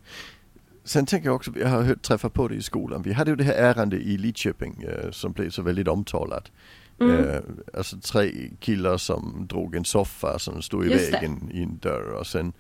Sen 0.85 1.07
tänker 1.07 1.29
jag 1.29 1.37
också, 1.37 1.51
jag 1.61 1.69
har 1.69 1.83
hört, 1.83 2.03
träffat 2.03 2.33
på 2.33 2.49
det 2.49 2.55
i 2.55 2.63
skolan. 2.63 3.03
Vi 3.03 3.13
hade 3.13 3.31
ju 3.31 3.37
det 3.37 3.45
här 3.45 3.55
ärendet 3.55 4.01
i 4.01 4.19
Lidköping 4.19 4.83
eh, 4.83 5.11
som 5.11 5.33
blev 5.33 5.51
så 5.51 5.63
väldigt 5.63 5.89
omtalat. 5.89 6.51
Mm. 7.01 7.29
Eh, 7.29 7.41
alltså 7.75 7.97
tre 7.97 8.51
killar 8.61 8.97
som 8.97 9.47
drog 9.49 9.75
en 9.75 9.85
soffa 9.85 10.39
som 10.39 10.63
stod 10.63 10.87
i 10.87 10.91
Just 10.91 11.13
vägen 11.13 11.49
det. 11.49 11.59
i 11.59 11.63
en 11.63 11.79
dörr 11.79 12.13
och 12.21 12.27
sen 12.27 12.53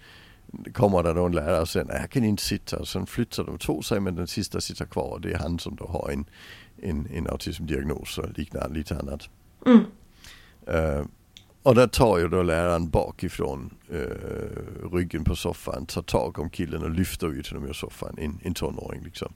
kommer 0.73 1.03
det 1.03 1.13
då 1.13 1.27
en 1.27 1.33
lärare 1.33 1.61
och 1.61 1.69
säger 1.69 1.87
nej 1.87 1.97
jag 2.01 2.11
kan 2.11 2.25
inte 2.25 2.43
sitta 2.43 2.85
sen 2.85 3.07
flyttar 3.07 3.45
de 3.45 3.59
två 3.59 3.83
sig 3.83 4.01
men 4.01 4.15
den 4.15 4.27
sista 4.27 4.61
sitter 4.61 4.85
kvar 4.85 5.11
och 5.11 5.21
det 5.21 5.33
är 5.33 5.39
han 5.39 5.59
som 5.59 5.77
då 5.77 5.87
har 5.87 6.11
en, 6.11 6.25
en, 6.83 7.09
en 7.13 7.27
autismdiagnos 7.27 8.19
och 8.19 8.39
liknande 8.39 8.79
lite 8.79 8.99
annat. 8.99 9.29
Mm. 9.67 9.85
Uh, 10.69 11.07
och 11.63 11.75
där 11.75 11.87
tar 11.87 12.19
ju 12.19 12.29
då 12.29 12.43
läraren 12.43 12.91
bakifrån 12.91 13.75
uh, 13.93 14.93
ryggen 14.93 15.25
på 15.25 15.37
soffan, 15.37 15.87
tar 15.87 16.03
tag 16.03 16.39
om 16.39 16.51
killen 16.51 16.83
och 16.83 16.91
lyfter 16.91 17.33
ut 17.33 17.49
honom 17.49 17.69
ur 17.69 17.73
soffan, 17.73 18.15
en, 18.19 18.39
en 18.43 18.55
tonåring 18.55 19.03
liksom. 19.05 19.33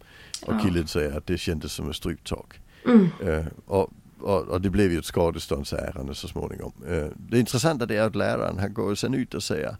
Och 0.46 0.54
ja. 0.54 0.60
killen 0.64 0.86
säger 0.86 1.16
att 1.18 1.26
det 1.26 1.38
kändes 1.38 1.72
som 1.72 1.90
ett 1.90 1.96
stryptag. 1.96 2.60
Mm. 2.84 3.08
Uh, 3.22 3.46
och, 3.66 3.90
och, 4.20 4.48
och, 4.48 4.60
det 4.60 4.70
blev 4.70 4.92
ju 4.92 4.98
ett 4.98 5.04
skadeståndsärende 5.04 6.14
så 6.14 6.28
småningom. 6.28 6.72
det 7.16 7.38
intressanta 7.38 7.94
är 7.94 8.00
att 8.00 8.16
läraren 8.16 8.58
han 8.58 8.74
går 8.74 8.94
sen 8.94 9.14
ut 9.14 9.34
och 9.34 9.42
säger 9.42 9.76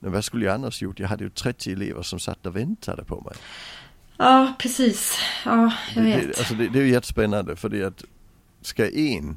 men 0.00 0.12
vad 0.12 0.24
skulle 0.24 0.44
jag 0.44 0.54
annars 0.54 0.82
gjort? 0.82 0.98
Jag 0.98 1.08
hade 1.08 1.24
ju 1.24 1.30
30 1.30 1.72
elever 1.72 2.02
som 2.02 2.18
satt 2.18 2.46
och 2.46 2.56
väntade 2.56 3.04
på 3.04 3.20
mig. 3.20 3.34
Ja, 4.16 4.54
precis. 4.58 5.18
Ja, 5.44 5.72
jag 5.94 6.02
vet. 6.02 6.20
Det, 6.20 6.38
alltså 6.38 6.54
det, 6.54 6.68
det 6.68 6.78
är 6.78 6.82
ju 6.82 6.90
jättespännande 6.90 7.56
för 7.56 7.68
det 7.68 7.84
att 7.84 8.04
ska 8.62 8.90
en 8.90 9.36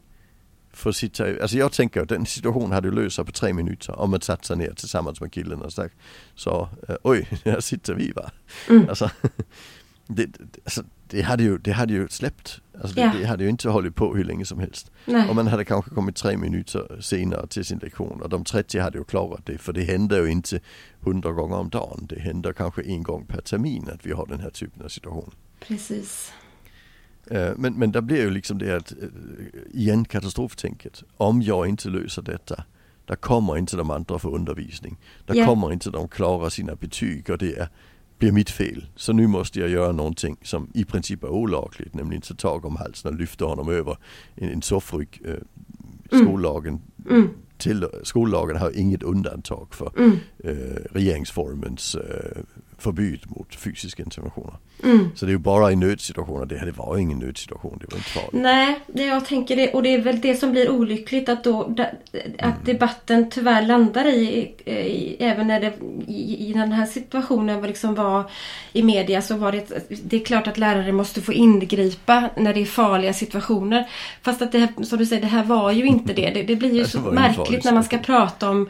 få 0.73 0.93
sitta, 0.93 1.25
alltså 1.41 1.57
jag 1.57 1.71
tänker 1.71 2.01
att 2.01 2.09
den 2.09 2.25
situationen 2.25 2.71
hade 2.71 2.89
du 2.89 2.95
löst 2.95 3.17
på 3.17 3.31
tre 3.31 3.53
minuter 3.53 3.99
om 3.99 4.11
man 4.11 4.21
satt 4.21 4.45
sig 4.45 4.57
ner 4.57 4.73
tillsammans 4.73 5.21
med 5.21 5.31
killen 5.31 5.61
och 5.61 5.73
sagt 5.73 5.95
så, 6.35 6.69
uh, 6.89 6.95
oj, 7.03 7.27
här 7.45 7.59
sitter 7.59 7.93
vi 7.93 8.11
va. 8.11 8.31
Mm. 8.69 8.89
Alltså, 8.89 9.09
det, 10.07 10.29
alltså, 10.63 10.83
det, 11.13 11.21
hade 11.21 11.43
ju, 11.43 11.57
det 11.57 11.71
hade 11.71 11.93
ju 11.93 12.07
släppt. 12.07 12.61
Alltså, 12.81 12.99
ja. 12.99 13.11
det, 13.13 13.19
det, 13.19 13.25
hade 13.25 13.43
ju 13.43 13.49
inte 13.49 13.69
hållit 13.69 13.95
på 13.95 14.15
hur 14.15 14.23
länge 14.23 14.45
som 14.45 14.59
helst. 14.59 14.91
Nej. 15.05 15.29
Och 15.29 15.35
man 15.35 15.47
hade 15.47 15.65
kanske 15.65 15.91
kommit 15.91 16.15
tre 16.15 16.37
minuter 16.37 16.97
senare 17.01 17.47
till 17.47 17.65
sin 17.65 17.77
lektion 17.77 18.21
och 18.21 18.29
de 18.29 18.43
30 18.43 18.79
hade 18.79 18.97
ju 18.97 19.03
klarat 19.03 19.45
det. 19.45 19.57
För 19.57 19.73
det 19.73 19.83
händer 19.83 20.21
ju 20.21 20.31
inte 20.31 20.59
hundra 20.99 21.31
gånger 21.31 21.55
om 21.55 21.69
dagen. 21.69 22.05
Det 22.09 22.19
händer 22.19 22.53
kanske 22.53 22.81
en 22.81 23.03
gång 23.03 23.25
per 23.25 23.41
termin 23.41 23.89
att 23.93 24.05
vi 24.05 24.11
har 24.11 24.25
den 24.25 24.39
här 24.39 24.49
typen 24.49 24.83
av 24.83 24.87
situation. 24.87 25.31
Precis. 25.59 26.33
Eh, 27.27 27.51
men, 27.57 27.73
men 27.73 27.91
det 27.91 28.01
blir 28.01 28.21
ju 28.21 28.29
liksom 28.29 28.57
det 28.57 28.75
att, 28.75 28.91
eh, 28.91 29.07
igen 29.73 30.05
katastroftänket. 30.05 31.03
Om 31.17 31.41
jag 31.41 31.67
inte 31.67 31.89
löser 31.89 32.21
detta, 32.21 32.63
där 33.05 33.15
kommer 33.15 33.57
inte 33.57 33.77
de 33.77 33.89
andra 33.89 34.19
få 34.19 34.35
undervisning. 34.35 34.97
Där 35.25 35.35
yeah. 35.35 35.47
kommer 35.47 35.73
inte 35.73 35.89
de 35.89 36.07
klara 36.07 36.49
sina 36.49 36.75
betyg 36.75 37.29
och 37.29 37.37
det 37.37 37.55
är 37.55 37.69
blir 38.23 38.31
mitt 38.31 38.49
fel. 38.49 38.85
Så 38.95 39.13
nu 39.13 39.27
måste 39.27 39.59
jag 39.59 39.69
göra 39.69 39.91
någonting 39.91 40.37
som 40.41 40.67
i 40.73 40.85
princip 40.85 41.23
är 41.23 41.29
olagligt, 41.29 41.93
nämligen 41.93 42.21
ta 42.21 42.33
tag 42.33 42.65
om 42.65 42.75
halsen 42.75 43.13
och 43.13 43.19
lyfta 43.19 43.45
honom 43.45 43.69
över 43.69 43.97
en, 44.35 44.49
en 44.49 44.61
soffrygg. 44.61 45.21
Eh, 45.25 45.31
mm. 45.31 46.25
skollagen, 46.25 46.81
mm. 47.09 47.29
Till, 47.63 47.87
skollagen 48.03 48.57
har 48.57 48.79
inget 48.79 49.03
undantag 49.03 49.67
för 49.71 49.91
mm. 49.97 50.19
eh, 50.43 50.53
regeringsformens 50.91 51.95
eh, 51.95 52.41
förbud 52.77 53.23
mot 53.27 53.55
fysiska 53.55 54.03
interventioner. 54.03 54.53
Mm. 54.83 55.09
Så 55.15 55.25
det 55.25 55.29
är 55.29 55.33
ju 55.33 55.37
bara 55.37 55.71
i 55.71 55.75
nödsituationer. 55.75 56.45
Det, 56.45 56.65
det 56.65 56.71
var 56.71 56.97
ingen 56.97 57.19
nödsituation. 57.19 57.77
Det 57.81 57.85
var 57.91 57.97
inte 57.97 58.09
farligt. 58.09 58.33
Nej, 58.33 58.79
det 58.87 59.05
jag 59.05 59.25
tänker 59.25 59.55
det. 59.55 59.73
Och 59.73 59.83
det 59.83 59.93
är 59.93 60.01
väl 60.01 60.21
det 60.21 60.35
som 60.35 60.51
blir 60.51 60.69
olyckligt 60.69 61.29
att 61.29 61.43
då 61.43 61.61
att 61.61 62.43
mm. 62.43 62.53
debatten 62.65 63.29
tyvärr 63.29 63.61
landar 63.61 64.05
i, 64.05 64.53
i 64.65 65.15
även 65.19 65.47
när 65.47 65.59
det 65.59 65.73
i, 66.07 66.49
i, 66.49 66.53
den 66.53 66.71
här 66.71 66.85
situationen 66.85 67.61
liksom 67.61 67.95
var 67.95 68.29
i 68.73 68.83
media 68.83 69.21
så 69.21 69.37
var 69.37 69.51
det 69.51 69.89
det 70.03 70.21
är 70.21 70.25
klart 70.25 70.47
att 70.47 70.57
lärare 70.57 70.91
måste 70.91 71.21
få 71.21 71.33
ingripa 71.33 72.29
när 72.37 72.53
det 72.53 72.61
är 72.61 72.65
farliga 72.65 73.13
situationer. 73.13 73.89
Fast 74.21 74.41
att 74.41 74.51
det 74.51 74.59
här, 74.59 74.83
som 74.83 74.97
du 74.97 75.05
säger, 75.05 75.21
det 75.21 75.27
här 75.27 75.43
var 75.43 75.71
ju 75.71 75.85
inte 75.85 76.13
det. 76.13 76.29
Det, 76.29 76.43
det 76.43 76.55
blir 76.55 76.73
ju 76.73 76.85
så 76.85 76.99
märkligt 76.99 77.52
när 77.63 77.73
man 77.73 77.83
ska 77.83 77.97
prata 77.97 78.49
om 78.49 78.69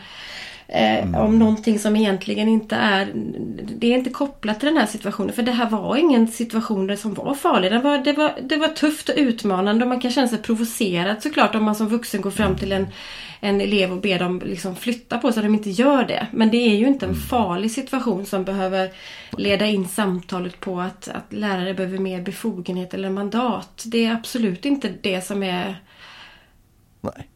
Eh, 0.68 1.04
mm. 1.04 1.16
Om 1.16 1.40
någonting 1.40 1.80
som 1.80 1.96
egentligen 1.96 2.48
inte 2.48 2.76
är 2.76 3.12
Det 3.78 3.88
är 3.88 3.98
inte 3.98 4.10
kopplat 4.10 4.60
till 4.60 4.70
den 4.70 4.78
här 4.78 4.86
situationen. 4.86 5.34
För 5.34 5.44
det 5.44 5.52
här 5.52 5.70
var 5.70 5.96
ingen 5.96 6.28
situation 6.28 6.98
som 6.98 7.14
var 7.14 7.34
farlig. 7.34 7.72
Det 7.72 7.80
var, 7.80 7.98
det 7.98 8.14
var, 8.14 8.34
det 8.42 8.58
var 8.58 8.68
tufft 8.68 9.10
och 9.10 9.16
utmanande 9.18 9.86
och 9.86 9.90
man 9.90 10.00
kan 10.00 10.12
känna 10.12 10.28
sig 10.28 10.38
provocerad 10.38 11.24
såklart 11.24 11.56
om 11.56 11.64
man 11.64 11.76
som 11.76 11.90
vuxen 11.90 12.22
går 12.22 12.32
fram 12.32 12.56
till 12.56 12.72
en, 12.72 12.88
en 13.40 13.62
elev 13.62 13.92
och 13.92 14.02
ber 14.02 14.20
dem 14.20 14.42
liksom 14.46 14.76
flytta 14.76 15.18
på 15.18 15.32
sig 15.32 15.40
och 15.40 15.44
de 15.44 15.56
inte 15.56 15.70
gör 15.70 16.04
det. 16.04 16.28
Men 16.32 16.52
det 16.52 16.58
är 16.58 16.76
ju 16.76 16.88
inte 16.88 17.06
en 17.06 17.12
mm. 17.12 17.24
farlig 17.24 17.72
situation 17.72 18.26
som 18.26 18.44
behöver 18.44 18.90
leda 19.38 19.66
in 19.66 19.88
samtalet 19.88 20.60
på 20.60 20.80
att, 20.80 21.08
att 21.08 21.34
lärare 21.34 21.74
behöver 21.74 21.98
mer 21.98 22.22
befogenhet 22.22 22.94
eller 22.94 23.10
mandat. 23.10 23.84
Det 23.86 24.06
är 24.06 24.14
absolut 24.14 24.66
inte 24.66 24.94
det 25.02 25.22
som 25.22 25.44
är 25.44 25.76
Nej 27.02 27.28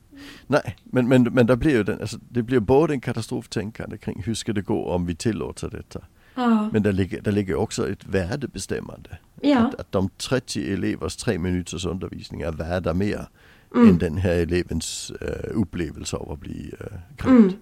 Nej, 0.48 0.76
men, 0.84 1.08
men, 1.08 1.24
men 1.24 1.46
det 1.46 1.58
blir 1.58 1.72
ju 1.72 1.84
den, 1.84 2.02
alltså, 2.02 2.18
det 2.30 2.44
blir 2.44 2.60
både 2.60 2.94
en 2.94 3.02
katastroftänkande 3.02 3.98
kring 3.98 4.24
hur 4.26 4.34
ska 4.34 4.54
det 4.54 4.62
gå 4.62 4.90
om 4.90 5.06
vi 5.06 5.16
tillåter 5.16 5.70
detta. 5.70 6.02
Ja. 6.36 6.70
Men 6.74 6.84
det 6.84 6.92
ligger, 6.92 7.32
ligger 7.32 7.56
också 7.56 7.90
ett 7.90 8.06
värdebestämmande. 8.06 9.18
Ja. 9.42 9.60
Att, 9.60 9.76
att 9.76 9.92
de 9.92 10.10
30 10.10 10.74
elevers 10.74 11.16
tre 11.16 11.40
minuters 11.40 11.86
undervisning 11.86 12.42
är 12.42 12.52
värda 12.52 12.94
mer 12.94 13.28
mm. 13.76 13.90
än 13.90 13.98
den 13.98 14.18
här 14.18 14.36
elevens 14.36 15.12
uh, 15.22 15.62
upplevelse 15.62 16.18
av 16.18 16.32
att 16.32 16.40
bli 16.40 16.74
uh, 16.82 16.88
kränkt. 17.18 17.28
Mm. 17.28 17.54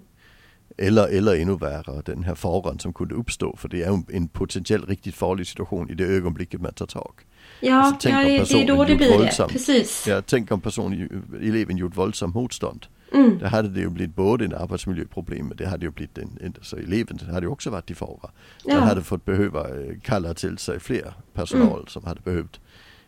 Eller, 0.77 1.07
eller 1.07 1.35
ännu 1.35 1.57
värre 1.57 2.01
den 2.05 2.23
här 2.23 2.35
faran 2.35 2.79
som 2.79 2.93
kunde 2.93 3.15
uppstå. 3.15 3.55
För 3.57 3.69
det 3.69 3.83
är 3.83 4.01
en 4.13 4.27
potentiellt 4.27 4.89
riktigt 4.89 5.15
farlig 5.15 5.47
situation 5.47 5.89
i 5.89 5.93
det 5.93 6.05
ögonblicket 6.05 6.61
man 6.61 6.73
tar 6.73 6.85
tag. 6.85 7.13
Ja, 7.59 7.75
alltså, 7.75 8.09
ja 8.09 8.17
det, 8.17 8.25
det 8.25 8.63
är 8.63 8.67
då 8.67 8.83
det 8.83 8.95
blir 8.95 9.17
våldsam, 9.17 9.47
det. 9.47 9.53
Precis. 9.53 10.07
Ja, 10.07 10.21
tänk 10.21 10.51
om 10.51 10.61
personen, 10.61 11.23
eleven 11.41 11.77
gjort 11.77 11.97
våldsamt 11.97 12.35
motstånd. 12.35 12.85
Mm. 13.13 13.37
Då 13.37 13.47
hade 13.47 13.69
det 13.69 13.79
ju 13.79 13.89
blivit 13.89 14.15
både 14.15 14.45
en 14.45 14.53
arbetsmiljöproblem 14.53 15.47
men 15.47 15.57
det 15.57 15.67
hade 15.67 15.85
ju 15.85 15.91
blivit 15.91 16.17
en, 16.17 16.37
en 16.41 16.55
så 16.61 16.77
eleven 16.77 17.19
hade 17.31 17.45
ju 17.45 17.51
också 17.51 17.69
varit 17.69 17.91
i 17.91 17.95
fara. 17.95 18.29
Ja. 18.63 18.79
hade 18.79 19.03
fått 19.03 19.25
behöva 19.25 19.69
eh, 19.69 19.99
kalla 20.03 20.33
till 20.33 20.57
sig 20.57 20.79
fler 20.79 21.13
personal 21.33 21.73
mm. 21.73 21.87
som 21.87 22.05
hade 22.05 22.21
behövt 22.21 22.59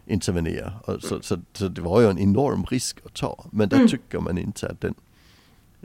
intervenera. 0.05 0.73
Och 0.85 1.01
så, 1.01 1.21
så, 1.21 1.37
så, 1.53 1.67
det 1.67 1.81
var 1.81 2.01
ju 2.01 2.09
en 2.09 2.19
enorm 2.19 2.65
risk 2.65 2.97
att 3.05 3.13
ta. 3.13 3.45
Men 3.51 3.69
där 3.69 3.77
mm. 3.77 3.87
tycker 3.87 4.19
man 4.19 4.37
inte 4.37 4.67
att 4.67 4.81
den, 4.81 4.93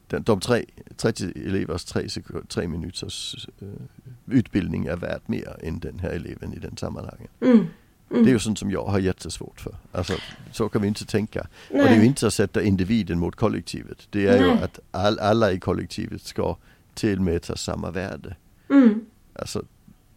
den 0.07 0.23
de 0.23 0.41
tre, 0.41 0.65
30 0.97 1.33
elevers 1.47 1.85
tre, 1.85 2.09
tre 2.49 2.69
minuters 2.69 3.49
uh, 3.63 3.69
utbildning 4.27 4.87
är 4.87 4.97
värt 4.97 5.29
mer 5.29 5.57
än 5.63 5.79
den 5.79 5.99
här 5.99 6.11
eleven 6.11 6.55
i 6.55 6.59
den 6.59 6.77
sammanhangen. 6.77 7.29
Mm. 7.41 7.67
Mm. 8.13 8.25
Det 8.25 8.31
är 8.31 8.33
ju 8.33 8.39
sånt 8.39 8.59
som 8.59 8.71
jag 8.71 8.85
har 8.85 8.99
jättesvårt 8.99 9.61
för. 9.61 9.75
Alltså, 9.93 10.15
så 10.53 10.69
kan 10.69 10.83
vi 10.83 10.89
inte 10.89 11.07
tänka. 11.07 11.47
Nej. 11.71 11.83
Och 11.83 11.89
det 11.89 11.95
är 11.95 12.01
ju 12.01 12.07
inte 12.07 12.27
att 12.27 12.35
sätta 12.35 12.63
individen 12.63 13.19
mot 13.19 13.37
kollektivet. 13.37 14.07
Det 14.11 14.27
är 14.27 14.41
Nej. 14.41 14.51
ju 14.51 14.51
att 14.51 14.79
all, 14.91 15.19
alla 15.19 15.53
i 15.53 15.61
kollektivet 15.61 16.23
ska 16.23 16.57
tillmätas 16.95 17.63
samma 17.63 17.91
värde. 17.91 18.37
Mm. 18.71 19.07
Alltså, 19.35 19.65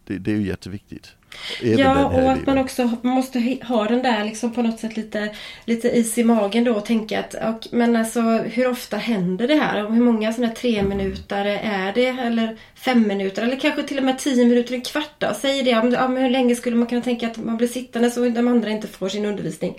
det, 0.06 0.18
det 0.18 0.30
är 0.30 0.36
ju 0.36 0.46
jätteviktigt. 0.46 1.14
Även 1.62 1.78
ja, 1.78 2.04
och 2.04 2.32
att 2.32 2.46
man 2.46 2.58
också 2.58 2.90
måste 3.02 3.58
ha 3.62 3.84
den 3.84 4.02
där 4.02 4.24
liksom 4.24 4.52
på 4.52 4.62
något 4.62 4.80
sätt 4.80 4.96
lite, 4.96 5.34
lite 5.64 5.88
is 5.88 6.18
i 6.18 6.24
magen 6.24 6.64
då 6.64 6.74
och 6.74 6.84
tänka 6.84 7.20
att 7.20 7.34
och, 7.34 7.68
men 7.72 7.96
alltså 7.96 8.20
hur 8.20 8.68
ofta 8.68 8.96
händer 8.96 9.48
det 9.48 9.54
här? 9.54 9.90
Hur 9.90 10.02
många 10.02 10.32
sådana 10.32 10.48
här 10.48 10.54
tre 10.54 10.82
minuter 10.82 11.44
är 11.62 11.92
det? 11.92 12.06
Eller 12.06 12.56
fem 12.74 13.08
minuter? 13.08 13.42
Eller 13.42 13.56
kanske 13.56 13.82
till 13.82 13.98
och 13.98 14.04
med 14.04 14.18
tio 14.18 14.46
minuter, 14.46 14.74
en 14.74 14.80
kvart 14.80 15.14
då? 15.18 15.26
Säg 15.34 15.62
det. 15.62 15.70
Ja, 15.70 16.08
men 16.08 16.22
hur 16.22 16.30
länge 16.30 16.54
skulle 16.54 16.76
man 16.76 16.86
kunna 16.86 17.02
tänka 17.02 17.26
att 17.26 17.36
man 17.36 17.56
blir 17.56 17.68
sittande 17.68 18.10
så 18.10 18.28
de 18.28 18.48
andra 18.48 18.70
inte 18.70 18.88
får 18.88 19.08
sin 19.08 19.24
undervisning? 19.24 19.74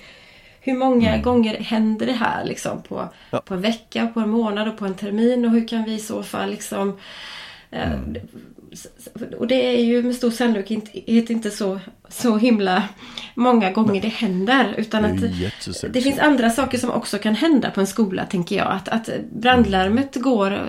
Hur 0.62 0.74
många 0.74 1.10
mm. 1.10 1.22
gånger 1.22 1.58
händer 1.60 2.06
det 2.06 2.14
här 2.14 2.46
liksom 2.46 2.82
på, 2.82 3.10
ja. 3.30 3.42
på 3.46 3.54
en 3.54 3.62
vecka, 3.62 4.08
på 4.14 4.20
en 4.20 4.30
månad 4.30 4.68
och 4.68 4.78
på 4.78 4.86
en 4.86 4.96
termin? 4.96 5.46
Och 5.46 5.52
hur 5.52 5.68
kan 5.68 5.84
vi 5.84 5.94
i 5.94 6.00
så 6.00 6.24
fall 6.24 6.50
liksom 6.50 7.00
eh, 7.72 7.92
mm 7.92 8.18
och 9.38 9.48
det 9.48 9.76
är 9.76 9.84
ju 9.84 10.04
med 10.04 10.16
stor 10.16 10.32
sannolikhet 10.32 11.30
inte 11.30 11.52
så, 11.52 11.80
så 12.10 12.38
himla 12.38 12.84
många 13.34 13.72
gånger 13.72 13.92
Nej. 13.92 14.02
det 14.02 14.08
händer. 14.08 14.74
Utan 14.78 15.04
det 15.04 15.10
att 15.10 15.94
det 15.94 16.02
finns 16.02 16.20
andra 16.20 16.50
saker 16.50 16.78
som 16.78 16.92
också 16.92 17.18
kan 17.18 17.36
hända 17.36 17.72
på 17.72 17.80
en 17.80 17.88
skola 17.88 18.26
tänker 18.26 18.56
jag. 18.56 18.72
Att, 18.72 18.90
att 18.90 19.10
brandlarmet 19.32 20.16
mm. 20.16 20.24
går 20.24 20.60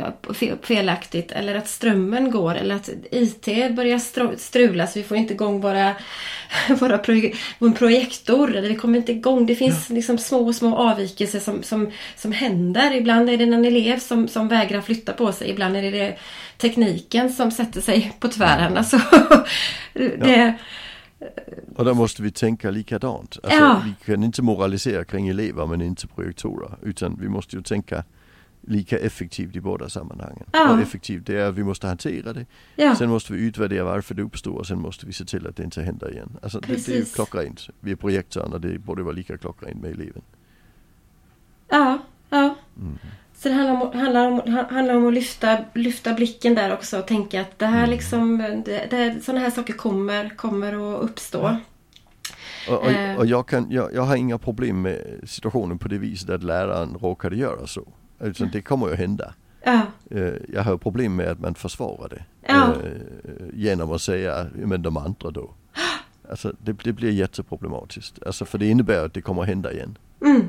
felaktigt 0.62 1.32
eller 1.32 1.54
att 1.54 1.68
strömmen 1.68 2.30
går 2.30 2.54
eller 2.54 2.74
att 2.74 2.90
IT 3.10 3.46
börjar 3.76 3.98
strula 4.36 4.86
så 4.86 4.98
vi 4.98 5.04
får 5.04 5.16
inte 5.16 5.34
igång 5.34 5.60
våra, 5.60 5.94
våra 6.80 6.98
pro, 6.98 7.30
vår 7.58 7.70
projektor. 7.70 8.56
Eller 8.56 8.68
vi 8.68 8.76
kommer 8.76 8.98
inte 8.98 9.12
igång. 9.12 9.46
Det 9.46 9.54
finns 9.54 9.86
ja. 9.90 9.94
liksom 9.94 10.18
små, 10.18 10.52
små 10.52 10.76
avvikelser 10.76 11.40
som, 11.40 11.62
som, 11.62 11.90
som 12.16 12.32
händer. 12.32 12.94
Ibland 12.94 13.30
är 13.30 13.36
det 13.36 13.44
en 13.44 13.64
elev 13.64 13.98
som, 13.98 14.28
som 14.28 14.48
vägrar 14.48 14.80
flytta 14.80 15.12
på 15.12 15.32
sig. 15.32 15.50
Ibland 15.50 15.76
är 15.76 15.92
det 15.92 16.18
tekniken 16.58 17.32
som 17.32 17.50
sätter 17.50 17.80
sig 17.80 18.16
på 18.20 18.28
tvären. 18.28 18.76
Alltså, 18.76 19.00
det, 19.94 20.58
och 21.76 21.84
då 21.84 21.94
måste 21.94 22.22
vi 22.22 22.30
tänka 22.30 22.70
likadant. 22.70 23.38
Alltså, 23.42 23.58
ja. 23.58 23.82
Vi 23.84 24.12
kan 24.12 24.24
inte 24.24 24.42
moralisera 24.42 25.04
kring 25.04 25.28
elever 25.28 25.66
men 25.66 25.82
inte 25.82 26.06
projektorer. 26.06 26.70
Utan 26.82 27.18
vi 27.20 27.28
måste 27.28 27.56
ju 27.56 27.62
tänka 27.62 28.04
lika 28.60 28.98
effektivt 28.98 29.56
i 29.56 29.60
båda 29.60 29.88
sammanhangen. 29.88 30.44
Ja. 30.52 30.72
Och 30.72 30.80
effektivt 30.80 31.26
det 31.26 31.40
är 31.40 31.48
att 31.48 31.54
vi 31.54 31.64
måste 31.64 31.86
hantera 31.86 32.32
det. 32.32 32.46
Ja. 32.76 32.96
Sen 32.96 33.10
måste 33.10 33.32
vi 33.32 33.40
utvärdera 33.40 33.84
varför 33.84 34.14
det 34.14 34.22
uppstår 34.22 34.54
och 34.58 34.66
sen 34.66 34.78
måste 34.78 35.06
vi 35.06 35.12
se 35.12 35.24
till 35.24 35.46
att 35.46 35.56
det 35.56 35.64
inte 35.64 35.82
händer 35.82 36.12
igen. 36.12 36.36
Alltså, 36.42 36.60
det, 36.60 36.86
det, 36.86 36.92
är 36.92 36.96
ju 36.96 37.04
klockrent. 37.04 37.68
Vi 37.80 37.92
är 37.92 37.96
projektorn 37.96 38.52
och 38.52 38.60
det 38.60 38.78
borde 38.78 39.02
vara 39.02 39.14
lika 39.14 39.38
klockrent 39.38 39.82
med 39.82 39.90
eleven. 39.90 40.22
Ja, 41.68 41.98
ja. 42.30 42.54
Mm. 42.76 42.98
Så 43.38 43.48
det 43.48 43.54
handlar 43.54 43.82
om, 43.82 44.00
handlar 44.00 44.28
om, 44.28 44.66
handlar 44.70 44.94
om 44.94 45.06
att 45.06 45.14
lyfta, 45.14 45.58
lyfta 45.74 46.14
blicken 46.14 46.54
där 46.54 46.72
också 46.72 46.98
och 46.98 47.06
tänka 47.06 47.40
att 47.40 47.58
det 47.58 47.66
här 47.66 47.78
mm. 47.78 47.90
liksom, 47.90 48.38
det, 48.64 48.86
det, 48.90 49.24
sådana 49.24 49.40
här 49.40 49.50
saker 49.50 49.72
kommer, 49.72 50.28
kommer 50.28 50.72
att 50.72 51.02
uppstå. 51.02 51.38
Ja. 51.38 51.58
Och, 52.68 52.82
och, 52.82 52.90
eh. 52.90 53.16
och, 53.16 53.26
jag, 53.26 53.48
kan, 53.48 53.70
jag, 53.70 53.94
jag 53.94 54.02
har 54.02 54.16
inga 54.16 54.38
problem 54.38 54.82
med 54.82 55.20
situationen 55.24 55.78
på 55.78 55.88
det 55.88 55.98
viset 55.98 56.30
att 56.30 56.42
läraren 56.42 56.96
råkade 57.00 57.36
göra 57.36 57.66
så. 57.66 57.82
Utan 58.20 58.50
det 58.52 58.62
kommer 58.62 58.86
ju 58.86 58.92
att 58.92 58.98
hända. 58.98 59.34
Ja. 59.64 59.82
Eh, 60.10 60.32
jag 60.48 60.62
har 60.62 60.76
problem 60.76 61.16
med 61.16 61.28
att 61.28 61.40
man 61.40 61.54
försvarar 61.54 62.08
det. 62.08 62.24
Ja. 62.46 62.72
Eh, 62.72 63.48
genom 63.54 63.92
att 63.92 64.02
säga, 64.02 64.46
men 64.54 64.82
de 64.82 64.96
andra 64.96 65.30
då. 65.30 65.50
Alltså 66.30 66.52
det, 66.64 66.72
det 66.72 66.92
blir 66.92 67.10
jätteproblematiskt. 67.10 68.22
Alltså 68.26 68.44
för 68.44 68.58
det 68.58 68.66
innebär 68.66 69.04
att 69.04 69.14
det 69.14 69.20
kommer 69.20 69.42
att 69.42 69.48
hända 69.48 69.72
igen. 69.72 69.98
Mm. 70.24 70.48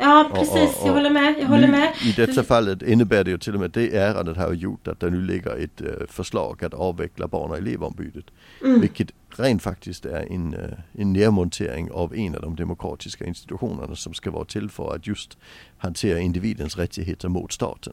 Ja 0.00 0.30
precis, 0.34 0.76
och, 0.76 0.82
och, 0.82 0.88
jag 0.88 0.92
håller 0.92 1.10
med. 1.10 1.34
Jag 1.40 1.46
håller 1.46 1.68
med. 1.68 1.94
I 2.04 2.12
detta 2.12 2.42
fallet 2.42 2.82
innebär 2.82 3.24
det 3.24 3.30
ju 3.30 3.38
till 3.38 3.54
och 3.54 3.60
med 3.60 3.70
det 3.70 3.96
ärendet 3.96 4.36
har 4.36 4.52
gjort 4.52 4.88
att 4.88 5.00
det 5.00 5.10
nu 5.10 5.20
ligger 5.20 5.64
ett 5.64 5.82
uh, 5.82 6.06
förslag 6.08 6.64
att 6.64 6.74
avveckla 6.74 7.28
barn 7.28 7.50
och 7.50 7.58
elevombudet. 7.58 8.24
Mm. 8.64 8.80
Vilket 8.80 9.10
rent 9.36 9.62
faktiskt 9.62 10.06
är 10.06 10.32
en, 10.32 10.54
uh, 10.54 10.60
en 10.92 11.12
nedmontering 11.12 11.90
av 11.90 12.14
en 12.14 12.34
av 12.34 12.40
de 12.40 12.56
demokratiska 12.56 13.24
institutionerna 13.24 13.96
som 13.96 14.14
ska 14.14 14.30
vara 14.30 14.44
till 14.44 14.70
för 14.70 14.94
att 14.94 15.06
just 15.06 15.38
hantera 15.78 16.18
individens 16.18 16.76
rättigheter 16.76 17.28
mot 17.28 17.52
staten. 17.52 17.92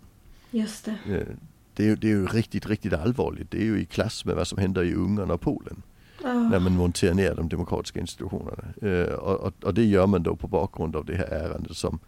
Just 0.52 0.86
det. 0.86 0.96
Uh, 1.10 1.28
det, 1.74 1.90
är, 1.90 1.96
det 1.96 2.08
är 2.08 2.12
ju 2.12 2.26
riktigt, 2.26 2.68
riktigt 2.68 2.94
allvarligt. 2.94 3.52
Det 3.52 3.58
är 3.58 3.66
ju 3.66 3.80
i 3.80 3.86
klass 3.86 4.26
med 4.26 4.36
vad 4.36 4.48
som 4.48 4.58
händer 4.58 4.84
i 4.84 4.94
Ungern 4.94 5.32
och 5.32 5.42
Polen. 5.42 5.82
Oh. 6.38 6.50
När 6.50 6.60
man 6.60 6.76
monterar 6.76 7.14
ner 7.14 7.36
de 7.36 7.50
demokratiska 7.50 8.00
institutionerna. 8.00 8.64
Eh, 8.82 9.14
och, 9.14 9.54
och, 9.64 9.74
det 9.74 9.86
gör 9.86 10.08
man 10.08 10.24
då 10.24 10.36
på 10.36 10.48
bakgrund 10.48 10.96
av 10.96 11.06
det 11.06 11.16
här 11.16 11.28
ärendet 11.28 11.78
som, 11.78 12.00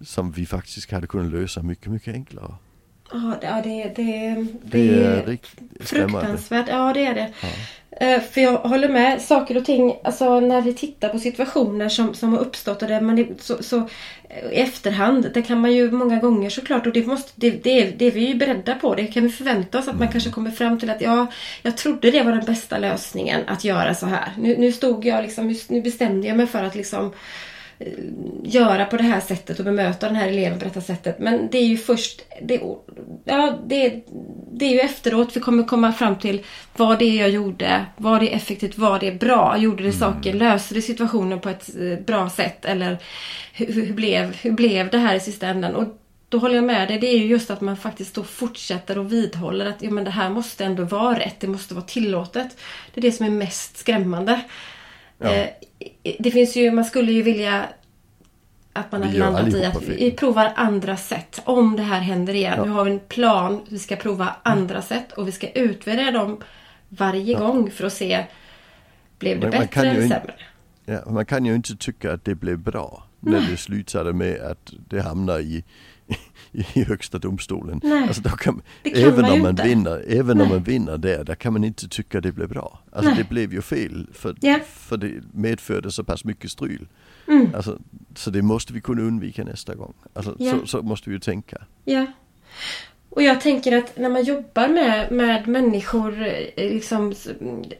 som 0.00 0.30
vi 0.30 0.46
faktiskt 0.46 0.90
hade 0.90 1.06
kunnat 1.06 1.32
lösa 1.32 1.62
mycket, 1.62 1.92
mycket 1.92 2.14
enklare. 2.14 2.54
Ja, 3.12 3.34
det, 3.40 3.48
det, 3.62 3.94
det, 3.96 4.44
det 4.62 5.04
är 5.04 5.38
fruktansvärt. 5.80 6.66
Ja, 6.68 6.92
det 6.92 7.04
är 7.06 7.14
det. 7.14 7.32
Eh, 8.00 8.20
för 8.20 8.40
jag 8.40 8.58
håller 8.58 8.88
med. 8.88 9.22
Saker 9.22 9.56
och 9.56 9.64
ting, 9.64 9.94
alltså 10.04 10.40
när 10.40 10.60
vi 10.60 10.74
tittar 10.74 11.08
på 11.08 11.18
situationer 11.18 11.88
som, 11.88 12.14
som 12.14 12.32
har 12.32 12.40
uppstått 12.40 12.82
och 12.82 12.88
det 12.88 13.00
man 13.00 13.26
så, 13.40 13.62
så 13.62 13.76
eh, 14.28 14.52
i 14.52 14.56
efterhand, 14.56 15.30
det 15.34 15.42
kan 15.42 15.60
man 15.60 15.72
ju 15.72 15.90
många 15.90 16.18
gånger 16.18 16.50
såklart 16.50 16.86
och 16.86 16.92
det, 16.92 17.06
måste, 17.06 17.32
det, 17.34 17.50
det, 17.50 17.82
är, 17.82 17.92
det 17.96 18.04
är 18.04 18.10
vi 18.10 18.26
ju 18.26 18.34
beredda 18.34 18.74
på. 18.74 18.94
Det 18.94 19.06
kan 19.06 19.22
vi 19.22 19.28
förvänta 19.28 19.78
oss 19.78 19.88
att 19.88 19.94
man 19.94 20.02
mm. 20.02 20.12
kanske 20.12 20.30
kommer 20.30 20.50
fram 20.50 20.78
till 20.78 20.90
att 20.90 21.00
ja, 21.00 21.26
jag 21.62 21.76
trodde 21.76 22.10
det 22.10 22.22
var 22.22 22.32
den 22.32 22.44
bästa 22.44 22.78
lösningen 22.78 23.40
att 23.46 23.64
göra 23.64 23.94
så 23.94 24.06
här. 24.06 24.32
Nu, 24.38 24.56
nu 24.58 24.72
stod 24.72 25.04
jag 25.04 25.22
liksom, 25.22 25.56
nu 25.68 25.82
bestämde 25.82 26.28
jag 26.28 26.36
mig 26.36 26.46
för 26.46 26.64
att 26.64 26.74
liksom 26.74 27.12
göra 28.42 28.84
på 28.84 28.96
det 28.96 29.02
här 29.02 29.20
sättet 29.20 29.58
och 29.58 29.64
bemöta 29.64 30.06
den 30.06 30.16
här 30.16 30.28
eleven 30.28 30.58
på 30.58 30.64
detta 30.64 30.80
sättet. 30.80 31.18
Men 31.18 31.48
det 31.50 31.58
är 31.58 31.66
ju 31.66 31.76
först, 31.76 32.22
det, 32.42 32.60
ja, 33.24 33.58
det, 33.66 34.02
det 34.52 34.64
är 34.64 34.70
ju 34.70 34.80
efteråt 34.80 35.36
vi 35.36 35.40
kommer 35.40 35.62
komma 35.62 35.92
fram 35.92 36.16
till 36.16 36.44
vad 36.76 36.98
det 36.98 37.04
är 37.04 37.20
jag 37.20 37.30
gjorde, 37.30 37.86
vad 37.96 38.20
det 38.20 38.32
är 38.32 38.36
effektivt, 38.36 38.78
vad 38.78 39.00
det 39.00 39.08
är 39.08 39.14
bra. 39.14 39.56
Gjorde 39.58 39.82
det 39.82 39.96
mm. 39.96 39.98
saken, 39.98 40.38
löste 40.38 40.74
det 40.74 40.82
situationen 40.82 41.40
på 41.40 41.48
ett 41.48 41.70
eh, 41.80 42.04
bra 42.04 42.30
sätt 42.30 42.64
eller 42.64 42.98
hur, 43.52 43.72
hur, 43.72 43.92
blev, 43.92 44.36
hur 44.36 44.52
blev 44.52 44.90
det 44.90 44.98
här 44.98 45.14
i 45.14 45.20
sista 45.20 45.46
änden? 45.46 45.74
Och 45.74 45.98
då 46.28 46.38
håller 46.38 46.54
jag 46.54 46.64
med 46.64 46.88
dig. 46.88 46.98
Det 46.98 47.06
är 47.06 47.18
ju 47.18 47.26
just 47.26 47.50
att 47.50 47.60
man 47.60 47.76
faktiskt 47.76 48.14
då 48.14 48.24
fortsätter 48.24 48.98
och 48.98 49.12
vidhåller 49.12 49.66
att 49.66 49.82
ja, 49.82 49.90
men 49.90 50.04
det 50.04 50.10
här 50.10 50.30
måste 50.30 50.64
ändå 50.64 50.84
vara 50.84 51.18
rätt. 51.18 51.40
Det 51.40 51.46
måste 51.46 51.74
vara 51.74 51.84
tillåtet. 51.84 52.56
Det 52.94 53.00
är 53.00 53.02
det 53.02 53.12
som 53.12 53.26
är 53.26 53.30
mest 53.30 53.76
skrämmande. 53.76 54.40
Ja. 55.18 55.34
Eh, 55.34 55.48
det 56.18 56.30
finns 56.30 56.56
ju, 56.56 56.70
man 56.70 56.84
skulle 56.84 57.12
ju 57.12 57.22
vilja 57.22 57.68
att 58.72 58.92
man 58.92 59.02
har 59.02 59.12
landat 59.12 59.54
i 59.54 59.64
att 59.64 59.82
vi 59.82 60.10
provar 60.10 60.52
andra 60.56 60.96
sätt. 60.96 61.42
Om 61.44 61.76
det 61.76 61.82
här 61.82 62.00
händer 62.00 62.34
igen. 62.34 62.54
Ja. 62.56 62.64
Nu 62.64 62.70
har 62.70 62.84
vi 62.84 62.90
en 62.90 63.00
plan. 63.00 63.60
Vi 63.68 63.78
ska 63.78 63.96
prova 63.96 64.36
andra 64.42 64.74
mm. 64.74 64.82
sätt 64.82 65.12
och 65.12 65.28
vi 65.28 65.32
ska 65.32 65.50
utvärdera 65.50 66.10
dem 66.10 66.38
varje 66.88 67.32
ja. 67.32 67.38
gång 67.38 67.70
för 67.70 67.86
att 67.86 67.92
se 67.92 68.26
Blev 69.18 69.40
det 69.40 69.50
Men 69.50 69.60
bättre 69.60 69.80
eller 69.80 70.08
sämre? 70.08 70.34
Ja, 70.84 71.10
man 71.10 71.26
kan 71.26 71.44
ju 71.44 71.54
inte 71.54 71.76
tycka 71.76 72.12
att 72.12 72.24
det 72.24 72.34
blev 72.34 72.58
bra. 72.58 73.04
när 73.20 73.40
det 73.50 73.56
slutade 73.56 74.12
med 74.12 74.40
att 74.40 74.72
det 74.88 75.00
hamnar 75.00 75.40
i, 75.40 75.64
i 76.52 76.84
högsta 76.84 77.18
domstolen. 77.18 77.80
Nej, 77.84 78.02
alltså 78.02 78.22
kan, 78.22 78.36
kan 78.38 78.62
även 78.94 79.22
man 79.22 79.32
om 79.32 79.40
man 79.40 79.50
inte. 79.50 79.62
vinner, 79.62 80.04
även 80.08 80.36
Nej. 80.36 80.46
om 80.46 80.52
man 80.52 80.62
vinner 80.62 80.98
där, 80.98 81.24
där 81.24 81.34
kan 81.34 81.52
man 81.52 81.64
inte 81.64 81.88
tycka 81.88 82.20
det 82.20 82.32
blev 82.32 82.48
bra. 82.48 82.78
Alltså 82.92 83.10
Nej. 83.10 83.18
det 83.18 83.28
blev 83.28 83.52
ju 83.52 83.62
fel 83.62 84.06
för, 84.12 84.36
yeah. 84.42 84.60
för 84.62 84.96
det 84.96 85.12
medförde 85.32 85.92
så 85.92 86.04
pass 86.04 86.24
mycket 86.24 86.50
stryl. 86.50 86.88
Mm. 87.28 87.54
Alltså, 87.54 87.78
så 88.14 88.30
det 88.30 88.42
måste 88.42 88.72
vi 88.72 88.80
kunna 88.80 89.02
undvika 89.02 89.44
nästa 89.44 89.74
gång. 89.74 89.94
Alltså, 90.12 90.36
yeah. 90.38 90.60
så, 90.60 90.66
så, 90.66 90.82
måste 90.82 91.10
vi 91.10 91.16
ju 91.16 91.20
tänka. 91.20 91.56
Ja. 91.84 92.06
Och 93.10 93.22
jag 93.22 93.40
tänker 93.40 93.78
att 93.78 93.98
när 93.98 94.08
man 94.08 94.24
jobbar 94.24 94.68
med, 94.68 95.12
med 95.12 95.48
människor 95.48 96.22
eh, 96.22 96.72
liksom, 96.72 97.14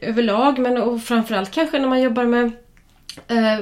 överlag 0.01 0.59
men 0.59 0.77
och 0.77 1.01
framförallt 1.01 1.51
kanske 1.51 1.79
när 1.79 1.87
man 1.87 2.01
jobbar 2.01 2.25
med 2.25 2.51
eh, 3.27 3.59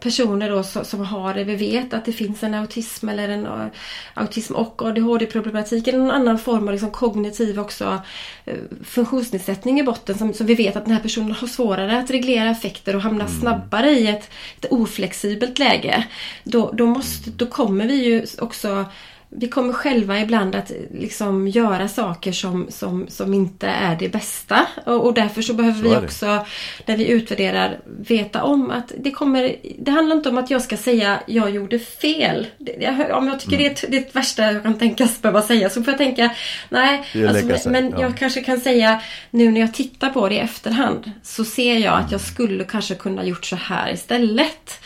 personer 0.00 0.50
då 0.50 0.62
som, 0.62 0.84
som, 0.84 1.00
har 1.00 1.34
det. 1.34 1.44
Vi 1.44 1.56
vet 1.56 1.94
att 1.94 2.04
det 2.04 2.12
finns 2.12 2.42
en 2.42 2.54
autism 2.54 3.08
eller 3.08 3.28
en 3.28 3.46
uh, 3.46 3.66
autism 4.14 4.54
och 4.54 4.82
ADHD-problematik 4.82 5.88
eller 5.88 5.98
någon 5.98 6.10
annan 6.10 6.38
form 6.38 6.68
av 6.68 6.72
liksom 6.72 6.90
kognitiv 6.90 7.60
också 7.60 8.02
uh, 8.48 8.54
funktionsnedsättning 8.84 9.80
i 9.80 9.82
botten 9.82 10.18
som, 10.18 10.34
som 10.34 10.46
vi 10.46 10.54
vet 10.54 10.76
att 10.76 10.84
den 10.84 10.94
här 10.94 11.02
personen 11.02 11.32
har 11.32 11.48
svårare 11.48 11.98
att 11.98 12.10
reglera 12.10 12.50
effekter 12.50 12.96
och 12.96 13.02
hamna 13.02 13.24
mm. 13.24 13.40
snabbare 13.40 13.90
i 13.90 14.06
ett, 14.06 14.30
ett 14.60 14.72
oflexibelt 14.72 15.58
läge. 15.58 16.06
Då, 16.44 16.70
då, 16.72 16.86
måste, 16.86 17.30
då 17.30 17.46
kommer 17.46 17.86
vi 17.86 18.04
ju 18.04 18.26
också 18.38 18.84
vi 19.30 19.48
kommer 19.48 19.72
själva 19.72 20.20
ibland 20.20 20.54
att 20.54 20.72
liksom 20.94 21.48
göra 21.48 21.88
saker 21.88 22.32
som, 22.32 22.66
som, 22.70 23.08
som 23.08 23.34
inte 23.34 23.66
är 23.66 23.96
det 23.96 24.08
bästa. 24.08 24.66
Och, 24.86 25.06
och 25.06 25.14
därför 25.14 25.42
så 25.42 25.54
behöver 25.54 25.82
så 25.82 25.88
vi 25.88 26.06
också, 26.06 26.46
när 26.86 26.96
vi 26.96 27.08
utvärderar, 27.08 27.80
veta 27.84 28.42
om 28.42 28.70
att 28.70 28.92
det 28.98 29.10
kommer... 29.10 29.56
Det 29.78 29.90
handlar 29.90 30.16
inte 30.16 30.28
om 30.28 30.38
att 30.38 30.50
jag 30.50 30.62
ska 30.62 30.76
säga 30.76 31.20
jag 31.26 31.50
gjorde 31.50 31.78
fel. 31.78 32.46
Det, 32.58 33.12
om 33.12 33.28
jag 33.28 33.40
tycker 33.40 33.56
mm. 33.56 33.74
det, 33.74 33.84
är, 33.84 33.90
det 33.90 33.96
är 33.96 34.00
det 34.00 34.14
värsta 34.14 34.52
jag 34.52 34.62
kan 34.62 34.78
tänkas 34.78 35.22
behöva 35.22 35.42
säga 35.42 35.70
så 35.70 35.82
får 35.82 35.92
jag 35.92 35.98
tänka, 35.98 36.30
nej. 36.68 37.04
Alltså, 37.28 37.70
men 37.70 37.90
ja. 37.90 38.00
jag 38.00 38.18
kanske 38.18 38.40
kan 38.40 38.60
säga 38.60 39.02
nu 39.30 39.50
när 39.50 39.60
jag 39.60 39.74
tittar 39.74 40.10
på 40.10 40.28
det 40.28 40.34
i 40.34 40.38
efterhand 40.38 41.12
så 41.22 41.44
ser 41.44 41.78
jag 41.78 41.98
att 41.98 42.12
jag 42.12 42.20
skulle 42.20 42.64
kanske 42.64 42.94
kunna 42.94 43.24
gjort 43.24 43.44
så 43.44 43.56
här 43.56 43.92
istället. 43.92 44.80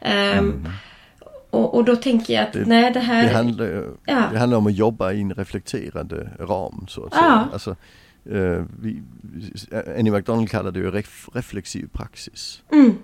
Um, 0.00 0.10
mm. 0.10 0.68
Och, 1.54 1.74
och 1.74 1.84
då 1.84 1.96
tänker 1.96 2.34
jag 2.34 2.42
att 2.42 2.52
det, 2.52 2.64
nej 2.66 2.90
det 2.92 3.00
här... 3.00 3.22
Det 3.22 3.34
handlar, 3.34 3.66
ja. 4.04 4.22
det 4.32 4.38
handlar 4.38 4.58
om 4.58 4.66
att 4.66 4.74
jobba 4.74 5.12
i 5.12 5.20
en 5.20 5.34
reflekterande 5.34 6.28
ram 6.38 6.86
så 6.88 7.04
att 7.04 7.12
ja. 7.14 7.20
säga. 7.20 7.48
Alltså, 7.52 7.70
eh, 8.30 8.64
vi, 8.80 9.02
Annie 9.98 10.10
McDonald 10.10 10.50
kallar 10.50 10.70
det 10.70 10.78
ju 10.78 10.90
ref, 10.90 11.28
reflexiv 11.32 11.88
praxis. 11.92 12.62
Mm. 12.72 12.94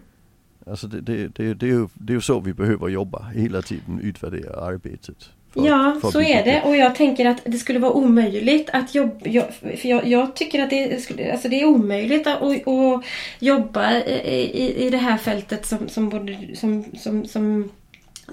Alltså 0.67 0.87
det, 0.87 1.01
det, 1.01 1.29
det, 1.29 1.55
det, 1.55 1.67
är 1.67 1.71
ju, 1.71 1.89
det 1.95 2.13
är 2.13 2.15
ju 2.15 2.21
så 2.21 2.41
vi 2.41 2.55
behöver 2.55 2.89
jobba, 2.89 3.23
hela 3.35 3.63
tiden 3.63 4.01
utvärdera 4.03 4.61
arbetet. 4.61 5.31
För, 5.55 5.67
ja, 5.67 5.99
för 6.01 6.11
så 6.11 6.21
är 6.21 6.45
det. 6.45 6.63
Och 6.63 6.77
jag 6.77 6.95
tänker 6.95 7.27
att 7.27 7.41
det 7.45 7.59
skulle 7.59 7.79
vara 7.79 7.93
omöjligt 7.93 8.71
att 8.73 8.95
jobba. 8.95 9.21
för 9.61 9.87
jag, 9.89 10.07
jag, 10.07 10.37
tycker 10.37 10.63
att 10.63 10.71
det, 10.71 11.03
skulle, 11.03 11.33
alltså 11.33 11.49
det 11.49 11.61
är 11.61 11.65
omöjligt 11.65 12.27
att, 12.27 12.43
att, 12.43 12.69
att 12.69 13.05
jobba 13.39 13.93
i, 13.93 14.51
i, 14.53 14.87
i 14.87 14.91
det 14.91 14.97
här 14.97 15.17
fältet 15.17 15.67
som, 15.67 15.89
som, 15.89 16.09
både, 16.09 16.37
som, 16.55 16.85
som, 16.99 17.25
som 17.25 17.71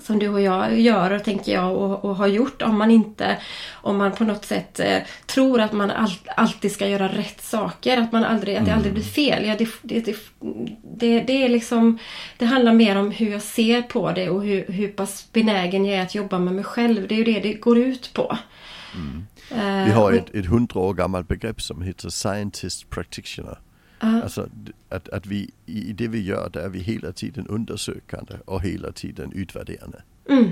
som 0.01 0.19
du 0.19 0.29
och 0.29 0.41
jag 0.41 0.79
gör, 0.79 1.19
tänker 1.19 1.53
jag, 1.53 1.75
och, 1.75 2.05
och, 2.05 2.15
har 2.15 2.27
gjort 2.27 2.61
om 2.61 2.77
man 2.77 2.91
inte, 2.91 3.37
om 3.71 3.97
man 3.97 4.11
på 4.11 4.23
något 4.23 4.45
sätt 4.45 4.79
eh, 4.79 4.97
tror 5.25 5.61
att 5.61 5.73
man 5.73 5.91
all, 5.91 6.11
alltid 6.35 6.71
ska 6.71 6.87
göra 6.87 7.07
rätt 7.07 7.41
saker, 7.41 7.97
att, 7.97 8.11
man 8.11 8.23
aldrig, 8.23 8.55
att 8.55 8.65
det 8.65 8.73
aldrig 8.73 8.93
blir 8.93 9.03
fel. 9.03 9.45
Ja, 9.45 9.55
det, 9.57 9.69
det, 9.81 10.15
det, 10.81 11.19
det, 11.19 11.43
är 11.43 11.49
liksom, 11.49 11.99
det 12.37 12.45
handlar 12.45 12.73
mer 12.73 12.95
om 12.95 13.11
hur 13.11 13.31
jag 13.31 13.41
ser 13.41 13.81
på 13.81 14.11
det 14.11 14.29
och 14.29 14.43
hur, 14.43 14.65
hur 14.67 14.87
pass 14.87 15.29
benägen 15.33 15.85
jag 15.85 15.97
är 15.97 16.01
att 16.01 16.15
jobba 16.15 16.39
med 16.39 16.53
mig 16.53 16.63
själv. 16.63 17.07
Det 17.07 17.15
är 17.15 17.17
ju 17.17 17.23
det 17.23 17.39
det 17.39 17.53
går 17.53 17.77
ut 17.77 18.11
på. 18.13 18.37
Mm. 18.95 19.27
Uh, 19.51 19.85
Vi 19.85 19.91
har 19.91 20.13
ett, 20.13 20.35
ett 20.35 20.45
hundra 20.45 20.79
år 20.79 20.93
gammalt 20.93 21.27
begrepp 21.27 21.61
som 21.61 21.81
heter 21.81 22.09
Scientist 22.09 22.89
Practitioner. 22.89 23.59
Uh. 24.03 24.15
Alltså 24.15 24.49
att, 24.89 25.09
att 25.09 25.25
vi 25.25 25.51
i 25.65 25.93
det 25.93 26.07
vi 26.07 26.21
gör 26.21 26.49
där 26.49 26.61
är 26.61 26.69
vi 26.69 26.79
hela 26.79 27.11
tiden 27.11 27.47
undersökande 27.47 28.33
och 28.45 28.61
hela 28.61 28.91
tiden 28.91 29.31
utvärderande. 29.31 30.03
Mm. 30.29 30.51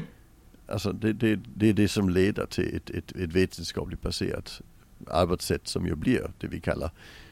Alltså 0.67 0.91
det, 0.91 1.13
det, 1.13 1.39
det 1.55 1.69
är 1.69 1.73
det 1.73 1.87
som 1.87 2.09
leder 2.09 2.45
till 2.45 2.75
ett, 2.75 2.89
ett, 2.89 3.11
ett 3.11 3.33
vetenskapligt 3.33 4.01
baserat 4.01 4.61
arbetssätt 5.07 5.67
som 5.67 5.85
ju 5.85 5.95
blir 5.95 6.31
det 6.37 6.47
vi 6.47 6.59
kallar 6.59 6.91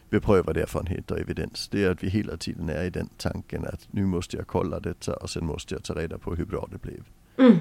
beprövad 0.09 0.57
erfarenhet 0.57 1.11
och 1.11 1.19
evidens. 1.19 1.67
Det 1.67 1.83
är 1.83 1.91
att 1.91 2.03
vi 2.03 2.09
hela 2.09 2.37
tiden 2.37 2.69
är 2.69 2.83
i 2.83 2.89
den 2.89 3.09
tanken 3.17 3.65
att 3.65 3.87
nu 3.91 4.05
måste 4.05 4.37
jag 4.37 4.47
kolla 4.47 4.79
detta 4.79 5.15
och 5.15 5.29
sen 5.29 5.45
måste 5.45 5.75
jag 5.75 5.83
ta 5.83 5.93
reda 5.93 6.17
på 6.17 6.35
hur 6.35 6.45
bra 6.45 6.69
det 6.71 6.81
blev. 6.81 7.03
Mm. 7.37 7.57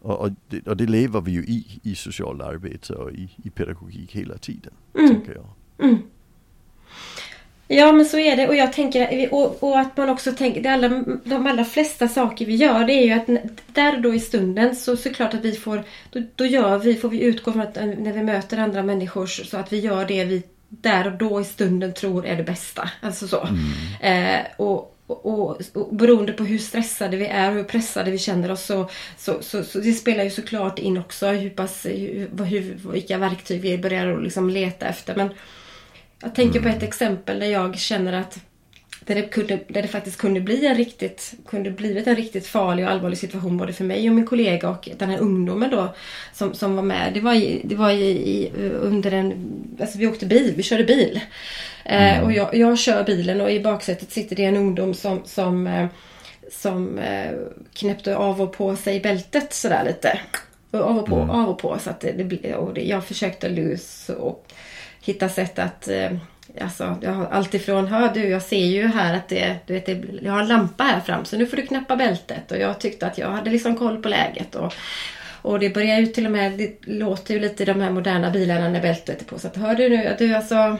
Och, 0.00 0.20
och, 0.20 0.30
det, 0.48 0.66
och, 0.66 0.76
det, 0.76 0.86
lever 0.86 1.20
vi 1.20 1.32
ju 1.32 1.44
i, 1.44 1.80
i 1.82 1.94
socialt 1.94 2.42
arbete 2.42 2.94
och 2.94 3.12
i, 3.12 3.30
i 3.44 3.50
pedagogik 3.50 4.16
hela 4.16 4.38
tiden, 4.38 4.72
mm. 4.94 5.08
tänker 5.08 5.34
jag. 5.34 5.46
Ja 7.72 7.92
men 7.92 8.06
så 8.06 8.18
är 8.18 8.36
det 8.36 8.48
och 8.48 8.56
jag 8.56 8.72
tänker 8.72 9.34
och, 9.34 9.62
och 9.62 9.78
att 9.78 9.96
man 9.96 10.08
också 10.08 10.32
tänker, 10.32 10.62
det 10.62 10.70
alla, 10.70 10.88
de 11.24 11.46
allra 11.46 11.64
flesta 11.64 12.08
saker 12.08 12.46
vi 12.46 12.54
gör 12.54 12.84
det 12.84 12.92
är 12.92 13.04
ju 13.04 13.12
att 13.12 13.44
där 13.66 13.96
och 13.96 14.02
då 14.02 14.14
i 14.14 14.20
stunden 14.20 14.76
så 14.76 14.96
såklart 14.96 15.34
att 15.34 15.44
vi 15.44 15.52
får, 15.52 15.82
då, 16.10 16.22
då 16.34 16.46
gör 16.46 16.78
vi, 16.78 16.94
får 16.94 17.08
vi 17.08 17.22
utgå 17.22 17.52
från 17.52 17.62
att 17.62 17.76
eh, 17.76 17.86
när 17.86 18.12
vi 18.12 18.22
möter 18.22 18.58
andra 18.58 18.82
människor 18.82 19.26
så 19.26 19.56
att 19.56 19.72
vi 19.72 19.78
gör 19.78 20.04
det 20.04 20.24
vi 20.24 20.42
där 20.68 21.06
och 21.06 21.12
då 21.12 21.40
i 21.40 21.44
stunden 21.44 21.94
tror 21.94 22.26
är 22.26 22.36
det 22.36 22.42
bästa. 22.42 22.90
Alltså 23.00 23.28
så. 23.28 23.48
Mm. 24.00 24.36
Eh, 24.38 24.46
och, 24.56 24.96
och, 25.06 25.60
och, 25.72 25.94
beroende 25.94 26.32
på 26.32 26.44
hur 26.44 26.58
stressade 26.58 27.16
vi 27.16 27.26
är 27.26 27.50
och 27.50 27.56
hur 27.56 27.64
pressade 27.64 28.10
vi 28.10 28.18
känner 28.18 28.50
oss 28.50 28.64
så, 28.64 28.90
så, 29.16 29.42
så, 29.42 29.64
så 29.64 29.78
det 29.78 29.92
spelar 29.92 30.24
ju 30.24 30.30
såklart 30.30 30.78
in 30.78 30.98
också 30.98 31.26
hur 31.28 31.50
pass, 31.50 31.86
hur, 31.86 32.44
hur, 32.44 32.92
vilka 32.92 33.18
verktyg 33.18 33.60
vi 33.60 33.78
börjar 33.78 34.20
liksom 34.20 34.50
leta 34.50 34.86
efter. 34.86 35.14
Men 35.14 35.30
jag 36.22 36.34
tänker 36.34 36.60
på 36.60 36.68
ett 36.68 36.82
exempel 36.82 37.38
där 37.38 37.46
jag 37.46 37.78
känner 37.78 38.12
att 38.12 38.38
där 39.04 39.14
det, 39.14 39.22
kunde, 39.22 39.58
där 39.68 39.82
det 39.82 39.88
faktiskt 39.88 40.18
kunde 40.18 40.40
bli 40.40 40.66
en 40.66 40.74
riktigt, 40.74 41.34
kunde 41.46 41.70
blivit 41.70 42.06
en 42.06 42.16
riktigt 42.16 42.46
farlig 42.46 42.84
och 42.84 42.90
allvarlig 42.90 43.18
situation 43.18 43.56
både 43.56 43.72
för 43.72 43.84
mig 43.84 44.08
och 44.08 44.14
min 44.14 44.26
kollega 44.26 44.68
och 44.68 44.88
den 44.96 45.10
här 45.10 45.18
ungdomen 45.18 45.70
då 45.70 45.94
som, 46.32 46.54
som 46.54 46.76
var 46.76 46.82
med. 46.82 47.10
Det 47.14 47.20
var, 47.20 47.34
i, 47.34 47.60
det 47.64 47.74
var 47.74 47.90
i, 47.90 48.10
i, 48.10 48.50
under 48.72 49.12
en, 49.12 49.52
alltså 49.80 49.98
vi 49.98 50.06
åkte 50.06 50.26
bil, 50.26 50.54
vi 50.56 50.62
körde 50.62 50.84
bil. 50.84 51.20
Eh, 51.84 52.18
mm. 52.18 52.24
och 52.24 52.32
jag, 52.32 52.54
jag 52.54 52.78
kör 52.78 53.04
bilen 53.04 53.40
och 53.40 53.50
i 53.50 53.60
baksätet 53.60 54.10
sitter 54.10 54.36
det 54.36 54.44
en 54.44 54.56
ungdom 54.56 54.94
som, 54.94 55.20
som, 55.24 55.66
eh, 55.66 55.86
som 56.52 56.98
eh, 56.98 57.32
knäppte 57.74 58.16
av 58.16 58.42
och 58.42 58.52
på 58.52 58.76
sig 58.76 59.00
bältet 59.00 59.52
sådär 59.52 59.84
lite. 59.84 60.20
Av 60.70 60.98
och 60.98 61.06
på, 61.06 61.16
mm. 61.16 61.30
av 61.30 61.48
och 61.48 61.58
på. 61.58 61.78
Så 61.78 61.90
att 61.90 62.00
det, 62.00 62.12
det, 62.12 62.54
och 62.54 62.74
det, 62.74 62.82
jag 62.82 63.04
försökte 63.04 63.48
lus 63.48 64.10
och 64.18 64.46
hitta 65.00 65.28
sätt 65.28 65.58
att 65.58 65.88
eh, 65.88 66.10
Alltså, 66.60 66.96
jag 67.02 67.12
har 67.12 67.26
alltifrån, 67.26 67.86
hör 67.86 68.14
du, 68.14 68.28
jag 68.28 68.42
ser 68.42 68.66
ju 68.66 68.86
här 68.86 69.14
att 69.14 69.28
det, 69.28 69.56
du 69.66 69.72
vet, 69.72 69.86
det, 69.86 70.02
jag 70.22 70.32
har 70.32 70.40
en 70.40 70.48
lampa 70.48 70.84
här 70.84 71.00
fram 71.00 71.24
så 71.24 71.36
nu 71.36 71.46
får 71.46 71.56
du 71.56 71.66
knäppa 71.66 71.96
bältet. 71.96 72.52
Och 72.52 72.58
jag 72.58 72.80
tyckte 72.80 73.06
att 73.06 73.18
jag 73.18 73.30
hade 73.30 73.50
liksom 73.50 73.76
koll 73.76 74.02
på 74.02 74.08
läget. 74.08 74.54
Och, 74.54 74.74
och 75.42 75.58
det 75.58 75.70
börjar 75.70 75.98
ju 75.98 76.06
till 76.06 76.26
och 76.26 76.32
med, 76.32 76.52
det 76.52 76.86
låter 76.86 77.34
ju 77.34 77.40
lite 77.40 77.62
i 77.62 77.66
de 77.66 77.80
här 77.80 77.90
moderna 77.90 78.30
bilarna 78.30 78.68
när 78.68 78.82
bältet 78.82 79.20
är 79.20 79.24
på. 79.24 79.38
Så 79.38 79.46
att, 79.46 79.56
hör 79.56 79.74
du 79.74 79.88
nu, 79.88 80.16
du 80.18 80.34
alltså 80.34 80.78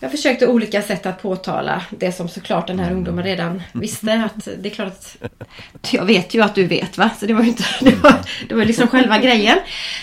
jag 0.00 0.10
försökte 0.10 0.46
olika 0.46 0.82
sätt 0.82 1.06
att 1.06 1.22
påtala 1.22 1.82
det 1.90 2.12
som 2.12 2.28
såklart 2.28 2.66
den 2.66 2.78
här 2.78 2.86
mm. 2.86 2.96
ungdomen 2.96 3.24
redan 3.24 3.62
visste. 3.72 4.12
Att 4.12 4.48
det 4.58 4.68
är 4.68 4.74
klart 4.74 4.88
att 4.88 5.92
jag 5.92 6.04
vet 6.04 6.34
ju 6.34 6.42
att 6.42 6.54
du 6.54 6.66
vet 6.66 6.98
va. 6.98 7.10
Så 7.20 7.26
det 7.26 7.34
var 7.34 7.42
ju 7.42 7.48
inte, 7.48 7.64
det 7.80 7.94
var, 8.02 8.14
det 8.48 8.54
var 8.54 8.64
liksom 8.64 8.88
själva 8.88 9.18
grejen. 9.18 9.58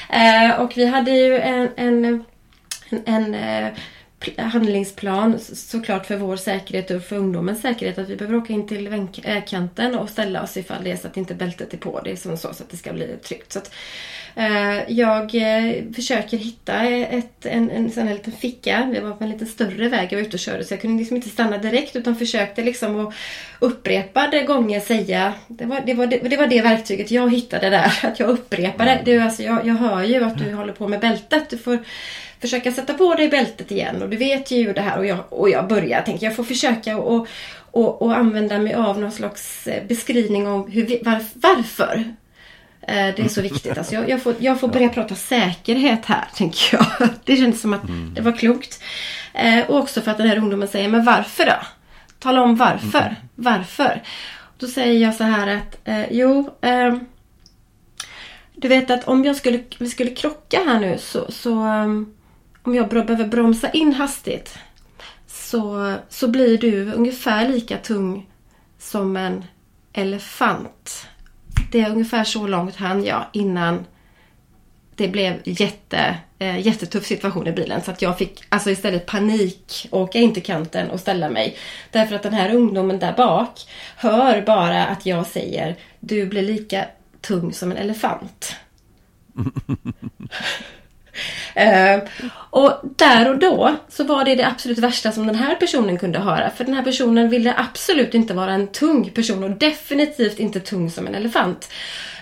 Eh, 0.10 0.62
och 0.62 0.72
vi 0.76 0.86
hade 0.86 1.12
ju 1.12 1.40
en, 1.40 1.70
en 1.76 2.24
en, 2.92 3.34
en 3.34 3.34
eh, 3.34 3.74
handlingsplan 4.38 5.40
såklart 5.40 6.06
för 6.06 6.18
vår 6.18 6.36
säkerhet 6.36 6.92
och 6.92 7.04
för 7.04 7.16
ungdomens 7.16 7.62
säkerhet. 7.62 7.98
Att 7.98 8.10
vi 8.10 8.16
behöver 8.16 8.38
åka 8.38 8.54
in 8.54 8.68
till 8.68 8.90
vägkanten 9.24 9.96
och 9.96 10.10
ställa 10.10 10.44
oss 10.44 10.58
ifall 10.58 10.84
det 10.84 10.92
är 10.92 10.98
så 10.98 11.08
att 11.08 11.18
inte 11.18 11.34
bältet 11.34 11.74
är 11.74 11.78
på. 11.78 12.02
Det 12.04 12.12
är 12.12 12.16
som 12.16 12.38
så, 12.38 12.54
så 12.54 12.64
att 12.64 12.70
det 12.70 12.78
ska 12.78 12.94
bli 12.94 13.08
tryggt. 13.24 13.52
Så 13.52 13.60
att, 13.60 13.74
eh, 14.36 14.92
jag 14.92 15.36
eh, 15.36 15.74
försöker 15.96 16.38
hitta 16.38 16.84
ett, 16.84 17.46
en, 17.46 17.70
en 17.70 17.92
sån 17.92 18.08
här 18.08 18.14
liten 18.14 18.34
ficka. 18.34 18.90
Vi 18.94 19.00
var 19.00 19.12
på 19.12 19.24
en 19.24 19.30
lite 19.30 19.46
större 19.46 19.90
väg 19.90 20.08
jag 20.12 20.18
var 20.18 20.26
ute 20.28 20.36
och 20.36 20.40
körde 20.40 20.64
så 20.64 20.74
jag 20.74 20.82
kunde 20.82 21.00
liksom 21.00 21.16
inte 21.16 21.30
stanna 21.30 21.58
direkt 21.58 21.96
utan 21.96 22.16
försökte 22.16 22.64
liksom 22.64 23.08
att 23.08 23.14
upprepade 23.60 24.44
gånger 24.44 24.80
säga 24.80 25.34
det 25.48 25.66
var 25.66 25.82
det, 25.86 25.94
var 25.94 26.08
det, 26.08 26.18
det 26.18 26.38
var 26.38 26.48
det 26.48 26.62
verktyget 26.62 27.12
jag 27.12 27.32
hittade 27.32 27.70
där. 27.70 28.00
Att 28.04 28.20
jag 28.20 28.30
upprepade. 28.30 28.92
Mm. 28.92 29.06
Det, 29.06 29.20
alltså, 29.20 29.44
jag, 29.44 29.68
jag 29.68 29.76
hör 29.76 30.04
ju 30.04 30.24
att 30.24 30.38
du 30.38 30.54
håller 30.54 30.74
på 30.74 30.88
med 30.88 31.00
bältet. 31.00 31.50
Du 31.50 31.58
får 31.58 31.80
försöka 32.42 32.72
sätta 32.72 32.94
på 32.94 33.16
dig 33.16 33.30
bältet 33.30 33.72
igen 33.72 34.02
och 34.02 34.10
du 34.10 34.18
vet 34.18 34.52
ju 34.52 34.74
det 34.74 34.82
här 34.82 34.98
och 34.98 35.06
jag, 35.06 35.20
och 35.30 35.50
jag 35.50 35.68
börjar 35.68 36.02
tänka 36.02 36.26
jag 36.26 36.36
får 36.36 36.44
försöka 36.44 36.98
och, 36.98 37.28
och, 37.72 38.02
och 38.02 38.18
använda 38.18 38.60
mig 38.60 38.74
av 38.74 39.00
någon 39.00 39.12
slags 39.12 39.68
eh, 39.68 39.84
beskrivning 39.88 40.48
om 40.48 40.72
hur 40.72 41.04
var, 41.06 41.20
varför 41.34 42.04
eh, 42.82 43.16
det 43.16 43.20
är 43.20 43.28
så 43.28 43.42
viktigt. 43.42 43.78
Alltså 43.78 43.94
jag, 43.94 44.10
jag, 44.10 44.24
får, 44.24 44.36
jag 44.40 44.60
får 44.60 44.68
börja 44.68 44.90
prata 44.90 45.16
säkerhet 45.16 46.06
här, 46.06 46.26
tänker 46.36 46.78
jag. 46.78 47.10
Det 47.24 47.36
kändes 47.36 47.62
som 47.62 47.74
att 47.74 47.84
mm. 47.84 48.14
det 48.14 48.22
var 48.22 48.32
klokt. 48.32 48.84
Eh, 49.34 49.70
och 49.70 49.80
också 49.80 50.02
för 50.02 50.12
att 50.12 50.18
den 50.18 50.28
här 50.28 50.38
ungdomen 50.38 50.68
säger, 50.68 50.90
men 50.90 51.06
varför 51.06 51.46
då? 51.46 51.66
Tala 52.20 52.42
om 52.42 52.56
varför. 52.56 53.00
Mm. 53.00 53.16
Varför? 53.36 54.02
då 54.62 54.68
säger 54.68 55.00
jag 55.06 55.16
så 55.16 55.24
här 55.24 55.48
att 55.48 55.78
eh, 55.84 56.12
jo, 56.12 56.50
eh, 56.62 56.96
du 58.56 58.68
vet 58.68 58.92
att 58.92 59.08
om 59.08 59.26
jag 59.26 59.36
skulle, 59.36 59.60
vi 59.80 59.90
skulle 59.90 60.10
krocka 60.10 60.64
här 60.66 60.80
nu 60.80 60.98
så, 60.98 61.32
så 61.32 61.52
um, 61.52 62.14
om 62.64 62.76
jag 62.76 62.90
behöver 62.90 63.28
bromsa 63.28 63.70
in 63.70 63.94
hastigt 63.94 64.58
så, 65.28 65.96
så 66.10 66.28
blir 66.28 66.58
du 66.58 66.92
ungefär 66.92 67.50
lika 67.50 67.78
tung 67.78 68.30
som 68.80 69.18
en 69.18 69.46
elefant. 69.94 71.08
Det 71.72 71.82
är 71.82 71.90
ungefär 71.90 72.24
så 72.24 72.48
långt 72.48 72.76
hann 72.76 73.04
jag 73.04 73.26
innan 73.34 73.86
det 74.96 75.08
blev 75.08 75.42
jätte, 75.44 76.18
eh, 76.40 76.60
jättetuff 76.60 77.06
situation 77.06 77.48
i 77.48 77.52
bilen. 77.52 77.82
Så 77.82 77.92
att 77.92 78.02
jag 78.02 78.18
fick 78.18 78.44
alltså 78.50 78.70
istället 78.70 79.06
panik, 79.06 79.88
åka 79.92 80.20
in 80.20 80.34
till 80.34 80.44
kanten 80.44 80.90
och 80.90 81.00
ställa 81.00 81.30
mig. 81.30 81.58
Därför 81.92 82.16
att 82.16 82.24
den 82.24 82.34
här 82.34 82.56
ungdomen 82.56 83.00
där 83.00 83.14
bak 83.14 83.60
hör 83.96 84.42
bara 84.42 84.86
att 84.86 85.06
jag 85.06 85.28
säger 85.28 85.76
du 86.00 86.26
blir 86.26 86.42
lika 86.42 86.86
tung 87.22 87.54
som 87.54 87.72
en 87.72 87.78
elefant. 87.78 88.56
Uh, 91.58 92.04
och 92.50 92.80
där 92.96 93.30
och 93.30 93.40
då 93.40 93.76
så 93.90 94.04
var 94.04 94.26
det 94.26 94.36
det 94.36 94.48
absolut 94.48 94.78
värsta 94.78 95.12
som 95.12 95.28
den 95.28 95.36
här 95.36 95.56
personen 95.56 95.98
kunde 95.98 96.20
höra. 96.20 96.50
För 96.50 96.64
den 96.64 96.74
här 96.74 96.84
personen 96.84 97.30
ville 97.30 97.54
absolut 97.58 98.14
inte 98.14 98.34
vara 98.34 98.52
en 98.54 98.68
tung 98.68 99.10
person 99.10 99.44
och 99.44 99.52
definitivt 99.52 100.40
inte 100.40 100.60
tung 100.60 100.92
som 100.92 101.08
en 101.08 101.16
elefant. 101.16 101.72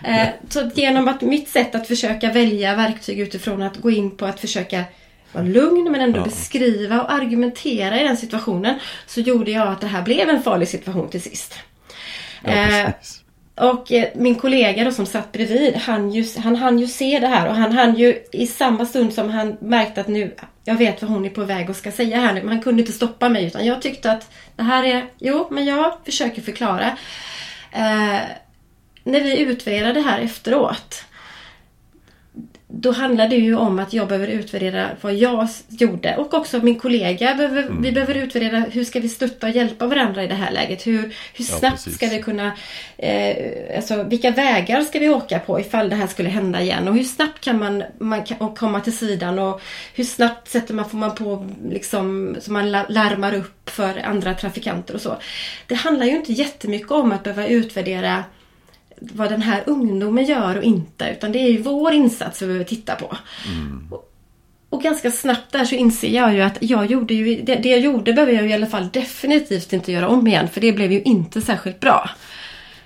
Uh, 0.08 0.28
så 0.50 0.70
genom 0.76 1.08
att 1.08 1.22
mitt 1.22 1.50
sätt 1.50 1.76
att 1.76 1.88
försöka 1.88 2.32
välja 2.32 2.76
verktyg 2.76 3.20
utifrån 3.20 3.62
att 3.62 3.78
gå 3.78 3.92
in 3.92 4.18
på 4.18 4.26
att 4.26 4.40
försöka 4.40 4.84
vara 5.32 5.46
lugn 5.46 5.92
men 5.92 6.02
ändå 6.02 6.20
ja. 6.20 6.24
beskriva 6.24 7.02
och 7.02 7.12
argumentera 7.12 8.02
i 8.02 8.04
den 8.04 8.18
situationen 8.18 8.80
så 9.08 9.20
gjorde 9.20 9.52
jag 9.52 9.68
att 9.68 9.82
det 9.82 9.88
här 9.88 10.02
blev 10.02 10.30
en 10.30 10.44
farlig 10.44 10.68
situation 10.68 11.10
till 11.10 11.22
sist. 11.22 11.56
Ja, 12.44 12.86
uh, 12.86 12.90
och 13.60 13.92
eh, 13.92 14.10
min 14.16 14.36
kollega 14.36 14.84
då 14.84 14.92
som 14.92 15.06
satt 15.06 15.32
bredvid, 15.32 15.76
han, 15.76 16.12
ju, 16.12 16.26
han 16.38 16.56
hann 16.56 16.80
ju 16.80 16.88
se 16.88 17.20
det 17.20 17.28
här 17.28 17.48
och 17.48 17.56
han 17.56 17.72
hann 17.72 17.96
ju 17.96 18.24
i 18.32 18.48
samma 18.48 18.86
stund 18.86 19.14
som 19.14 19.30
han 19.30 19.58
märkte 19.62 20.02
att 20.02 20.08
nu, 20.08 20.36
jag 20.64 20.76
vet 20.76 21.02
vad 21.02 21.12
hon 21.12 21.26
är 21.26 21.30
på 21.30 21.44
väg 21.44 21.70
och 21.70 21.76
ska 21.76 21.92
säga 21.92 22.18
här 22.18 22.34
nu, 22.34 22.42
men 22.42 22.50
han 22.50 22.62
kunde 22.62 22.82
inte 22.82 22.94
stoppa 22.94 23.30
mig 23.30 23.46
utan 23.46 23.66
jag 23.66 23.82
tyckte 23.82 24.12
att 24.12 24.32
det 24.56 24.64
här 24.64 24.84
är, 24.84 25.06
jo 25.18 25.48
men 25.52 25.66
jag 25.66 25.94
försöker 26.06 26.42
förklara. 26.42 26.98
Eh, 27.72 28.20
när 29.04 29.22
vi 29.22 29.40
utvärderade 29.40 29.94
det 29.94 30.02
här 30.02 30.20
efteråt 30.20 31.04
då 32.72 32.92
handlar 32.92 33.28
det 33.28 33.36
ju 33.36 33.56
om 33.56 33.80
att 33.80 33.94
jag 33.94 34.08
behöver 34.08 34.28
utvärdera 34.28 34.90
vad 35.02 35.14
jag 35.14 35.48
gjorde 35.68 36.16
och 36.16 36.34
också 36.34 36.60
min 36.60 36.80
kollega. 36.80 37.36
Behöver, 37.36 37.64
mm. 37.64 37.82
Vi 37.82 37.92
behöver 37.92 38.16
utvärdera 38.16 38.60
hur 38.60 38.84
ska 38.84 39.00
vi 39.00 39.10
stötta 39.10 39.48
och 39.48 39.54
hjälpa 39.54 39.88
varandra 39.88 40.24
i 40.24 40.28
det 40.28 40.36
här 40.36 40.52
läget. 40.52 40.88
Hur, 40.88 41.16
hur 41.34 41.46
snabbt 41.46 41.84
ja, 41.86 41.92
ska 41.92 42.08
vi 42.08 42.22
kunna... 42.22 42.52
Eh, 42.98 43.36
alltså 43.76 44.04
vilka 44.04 44.32
vägar 44.32 44.82
ska 44.82 45.00
vi 45.00 45.10
åka 45.10 45.40
på 45.40 45.60
ifall 45.60 45.90
det 45.90 45.96
här 45.96 46.08
skulle 46.08 46.30
hända 46.30 46.62
igen? 46.62 46.88
Och 46.88 46.96
hur 46.96 47.04
snabbt 47.04 47.44
kan 47.44 47.60
man, 47.60 47.84
man 47.98 48.24
kan 48.24 48.56
komma 48.56 48.80
till 48.80 48.98
sidan? 48.98 49.40
Och 49.40 49.62
hur 49.94 50.04
snabbt 50.04 50.50
sätter 50.50 50.74
man, 50.74 50.90
får 50.90 50.98
man 50.98 51.16
på 51.16 51.48
liksom, 51.70 52.36
så 52.42 52.52
man 52.52 52.72
larmar 52.72 53.34
upp 53.34 53.70
för 53.70 54.06
andra 54.06 54.34
trafikanter 54.34 54.94
och 54.94 55.02
så. 55.02 55.18
Det 55.68 55.76
handlar 55.76 56.06
ju 56.06 56.16
inte 56.16 56.34
jättemycket 56.34 56.92
om 56.92 57.12
att 57.12 57.24
behöva 57.24 57.48
utvärdera 57.48 58.24
vad 59.00 59.30
den 59.30 59.42
här 59.42 59.64
ungdomen 59.66 60.26
gör 60.26 60.58
och 60.58 60.64
inte. 60.64 61.10
Utan 61.18 61.32
det 61.32 61.40
är 61.40 61.52
ju 61.52 61.62
vår 61.62 61.94
insats 61.94 62.42
vi 62.42 62.46
behöver 62.46 62.66
titta 62.66 62.96
på. 62.96 63.18
Mm. 63.48 63.88
Och, 63.92 64.14
och, 64.70 64.84
ganska 64.84 65.12
snabbt 65.12 65.52
där 65.52 65.66
så 65.66 65.76
inser 65.76 66.10
jag 66.10 66.34
ju 66.34 66.42
att 66.42 66.58
jag 66.60 66.86
gjorde 66.86 67.14
ju, 67.14 67.42
det, 67.42 67.56
det 67.56 67.70
jag 67.70 67.80
gjorde 67.80 68.14
behöver 68.14 68.34
jag 68.34 68.50
i 68.50 68.54
alla 68.54 68.66
fall 68.66 68.90
definitivt 68.94 69.74
inte 69.74 69.92
göra 69.92 70.08
om 70.08 70.28
igen. 70.28 70.48
För 70.50 70.62
det 70.62 70.72
blev 70.72 70.92
ju 70.92 71.02
inte 71.02 71.42
särskilt 71.42 71.80
bra. 71.80 72.10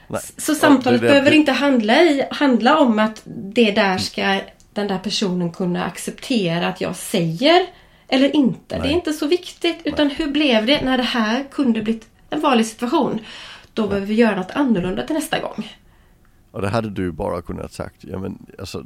Nej. 0.07 0.21
Så 0.37 0.55
samtalet 0.55 1.01
det, 1.01 1.07
behöver 1.07 1.31
inte 1.31 1.51
handla, 1.51 2.01
i, 2.01 2.23
handla 2.31 2.77
om 2.77 2.99
att 2.99 3.21
det 3.25 3.71
där 3.71 3.97
ska 3.97 4.39
den 4.73 4.87
där 4.87 4.97
personen 4.97 5.51
kunna 5.51 5.85
acceptera 5.85 6.67
att 6.67 6.81
jag 6.81 6.95
säger 6.95 7.65
eller 8.07 8.35
inte. 8.35 8.77
Nej. 8.77 8.87
Det 8.87 8.93
är 8.93 8.95
inte 8.95 9.13
så 9.13 9.27
viktigt. 9.27 9.81
Utan 9.83 10.07
Nej. 10.07 10.15
hur 10.15 10.27
blev 10.27 10.65
det 10.65 10.81
när 10.81 10.97
det 10.97 11.03
här 11.03 11.43
kunde 11.51 11.81
blivit 11.81 12.07
en 12.29 12.41
vanlig 12.41 12.65
situation? 12.65 13.19
Då 13.73 13.87
behöver 13.87 14.07
vi 14.07 14.13
göra 14.13 14.35
något 14.35 14.51
annorlunda 14.51 15.05
till 15.05 15.15
nästa 15.15 15.39
gång. 15.39 15.71
Och 16.53 16.61
det 16.61 16.69
hade 16.69 16.89
du 16.89 17.11
bara 17.11 17.41
kunnat 17.41 17.71
sagt, 17.71 18.03
ja 18.03 18.19
men 18.19 18.45
alltså 18.59 18.85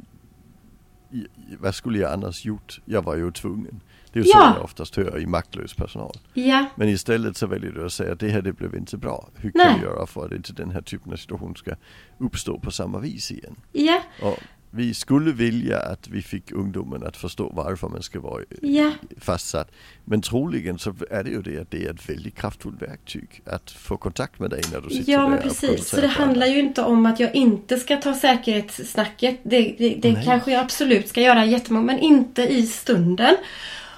vad 1.58 1.74
skulle 1.74 1.98
jag 1.98 2.12
annars 2.12 2.44
gjort? 2.44 2.80
Jag 2.84 3.02
var 3.02 3.16
ju 3.16 3.30
tvungen. 3.30 3.80
Det 4.12 4.20
är 4.20 4.24
ju 4.24 4.30
ja. 4.30 4.52
så 4.52 4.58
jag 4.58 4.64
oftast 4.64 4.96
hör 4.96 5.18
i 5.18 5.26
maktlös 5.26 5.74
personal. 5.74 6.16
Ja. 6.34 6.66
Men 6.76 6.88
istället 6.88 7.36
så 7.36 7.46
väljer 7.46 7.72
du 7.72 7.86
att 7.86 7.92
säga 7.92 8.12
att 8.12 8.20
det 8.20 8.28
här 8.28 8.42
det 8.42 8.52
blev 8.52 8.74
inte 8.74 8.96
bra. 8.96 9.28
Hur 9.34 9.50
kan 9.50 9.60
Nej. 9.66 9.74
vi 9.78 9.84
göra 9.84 10.06
för 10.06 10.26
att 10.26 10.32
inte 10.32 10.52
den 10.52 10.70
här 10.70 10.82
typen 10.82 11.12
av 11.12 11.16
situation 11.16 11.56
ska 11.56 11.74
uppstå 12.18 12.58
på 12.58 12.70
samma 12.70 12.98
vis 12.98 13.30
igen? 13.30 13.56
Ja. 13.72 14.02
Och 14.22 14.38
vi 14.70 14.94
skulle 14.94 15.32
vilja 15.32 15.78
att 15.78 16.08
vi 16.08 16.22
fick 16.22 16.52
ungdomen 16.52 17.06
att 17.06 17.16
förstå 17.16 17.52
varför 17.54 17.88
man 17.88 18.02
ska 18.02 18.20
vara 18.20 18.42
ja. 18.62 18.92
fastsatt. 19.20 19.70
Men 20.04 20.22
troligen 20.22 20.78
så 20.78 20.94
är 21.10 21.24
det 21.24 21.30
ju 21.30 21.42
det 21.42 21.58
att 21.58 21.70
det 21.70 21.86
är 21.86 21.90
ett 21.90 22.10
väldigt 22.10 22.34
kraftfullt 22.34 22.82
verktyg 22.82 23.42
att 23.44 23.70
få 23.70 23.96
kontakt 23.96 24.38
med 24.38 24.50
dig 24.50 24.62
när 24.72 24.80
du 24.80 24.90
sitter 24.90 25.12
Ja 25.12 25.20
där 25.20 25.28
men 25.28 25.42
precis, 25.42 25.88
så 25.88 26.00
det 26.00 26.06
handlar 26.06 26.46
ju 26.46 26.58
inte 26.58 26.82
om 26.82 27.06
att 27.06 27.20
jag 27.20 27.34
inte 27.34 27.78
ska 27.78 27.96
ta 27.96 28.14
säkerhetssnacket. 28.14 29.40
Det, 29.42 29.74
det, 29.78 29.94
det 29.94 30.22
kanske 30.24 30.52
jag 30.52 30.60
absolut 30.60 31.08
ska 31.08 31.20
göra 31.20 31.44
jättemånga, 31.44 31.86
men 31.86 31.98
inte 31.98 32.42
i 32.42 32.66
stunden. 32.66 33.36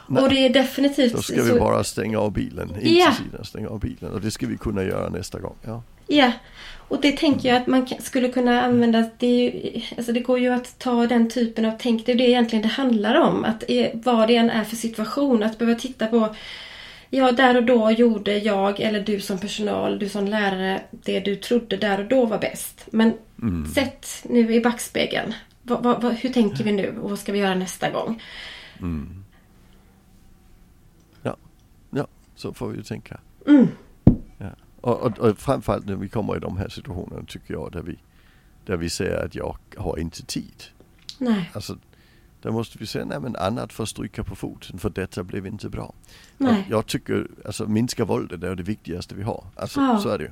Nej. 0.06 0.22
Och 0.22 0.28
det 0.28 0.46
är 0.46 0.50
definitivt 0.50 1.12
Då 1.12 1.22
ska 1.22 1.42
vi 1.42 1.58
bara 1.58 1.84
stänga 1.84 2.18
av 2.18 2.32
bilen, 2.32 2.72
ja. 2.82 3.12
sidan, 3.12 3.44
stänga 3.44 3.68
av 3.68 3.80
bilen. 3.80 4.12
Och 4.12 4.20
det 4.20 4.30
ska 4.30 4.46
vi 4.46 4.56
kunna 4.56 4.82
göra 4.82 5.08
nästa 5.08 5.38
gång. 5.40 5.54
Ja. 5.62 5.82
Ja, 6.06 6.32
och 6.90 7.00
det 7.00 7.12
tänker 7.12 7.48
jag 7.48 7.62
att 7.62 7.66
man 7.66 7.86
skulle 8.00 8.28
kunna 8.28 8.62
använda. 8.62 9.10
Det, 9.18 9.26
ju, 9.26 9.80
alltså 9.96 10.12
det 10.12 10.20
går 10.20 10.38
ju 10.38 10.48
att 10.48 10.78
ta 10.78 11.06
den 11.06 11.30
typen 11.30 11.64
av 11.64 11.72
tänk. 11.78 12.06
Det 12.06 12.12
är 12.12 12.16
det 12.16 12.28
egentligen 12.28 12.62
det 12.62 12.68
handlar 12.68 13.14
om. 13.14 13.44
Att 13.44 13.64
vad 13.94 14.28
det 14.28 14.36
än 14.36 14.50
är 14.50 14.64
för 14.64 14.76
situation. 14.76 15.42
Att 15.42 15.58
behöva 15.58 15.78
titta 15.78 16.06
på 16.06 16.34
Ja, 17.12 17.32
där 17.32 17.56
och 17.56 17.64
då 17.64 17.90
gjorde 17.90 18.38
jag 18.38 18.80
eller 18.80 19.00
du 19.00 19.20
som 19.20 19.38
personal, 19.38 19.98
du 19.98 20.08
som 20.08 20.26
lärare, 20.26 20.82
det 20.90 21.20
du 21.20 21.36
trodde 21.36 21.76
där 21.76 22.00
och 22.00 22.08
då 22.08 22.26
var 22.26 22.38
bäst. 22.38 22.86
Men 22.90 23.12
mm. 23.42 23.66
sätt 23.66 24.06
nu 24.24 24.54
i 24.54 24.60
backspegeln. 24.60 25.34
Va, 25.62 25.80
va, 25.80 25.98
va, 25.98 26.10
hur 26.10 26.28
tänker 26.28 26.64
vi 26.64 26.72
nu 26.72 26.98
och 27.02 27.10
vad 27.10 27.18
ska 27.18 27.32
vi 27.32 27.38
göra 27.38 27.54
nästa 27.54 27.90
gång? 27.90 28.22
Mm. 28.80 29.24
Ja, 31.22 31.36
ja, 31.90 32.06
så 32.36 32.54
får 32.54 32.68
vi 32.68 32.76
ju 32.76 32.82
tänka. 32.82 33.20
Mm. 33.46 33.68
Och, 34.80 35.02
och, 35.02 35.18
och 35.18 35.38
framförallt 35.38 35.86
när 35.86 35.96
vi 35.96 36.08
kommer 36.08 36.36
i 36.36 36.40
de 36.40 36.56
här 36.56 36.68
situationerna 36.68 37.22
tycker 37.26 37.54
jag 37.54 37.72
där 37.72 37.82
vi, 37.82 37.98
där 38.64 38.76
vi 38.76 38.90
säger 38.90 39.24
att 39.24 39.34
jag 39.34 39.56
har 39.76 39.98
inte 39.98 40.26
tid. 40.26 40.64
Nej. 41.18 41.50
Alltså, 41.54 41.76
där 42.42 42.50
måste 42.50 42.78
vi 42.78 42.86
säga, 42.86 43.04
nej 43.04 43.20
men 43.20 43.36
annat 43.36 43.72
får 43.72 43.84
stryka 43.84 44.24
på 44.24 44.36
foten 44.36 44.78
för 44.78 44.90
detta 44.90 45.24
blev 45.24 45.46
inte 45.46 45.68
bra. 45.68 45.92
Nej. 46.38 46.66
Jag 46.70 46.86
tycker, 46.86 47.26
alltså 47.44 47.66
minska 47.66 48.04
våldet 48.04 48.42
är 48.42 48.54
det 48.54 48.62
viktigaste 48.62 49.14
vi 49.14 49.22
har. 49.22 49.44
Alltså 49.56 49.80
ja. 49.80 49.98
så 49.98 50.08
är 50.08 50.18
det 50.18 50.24
ju. 50.24 50.30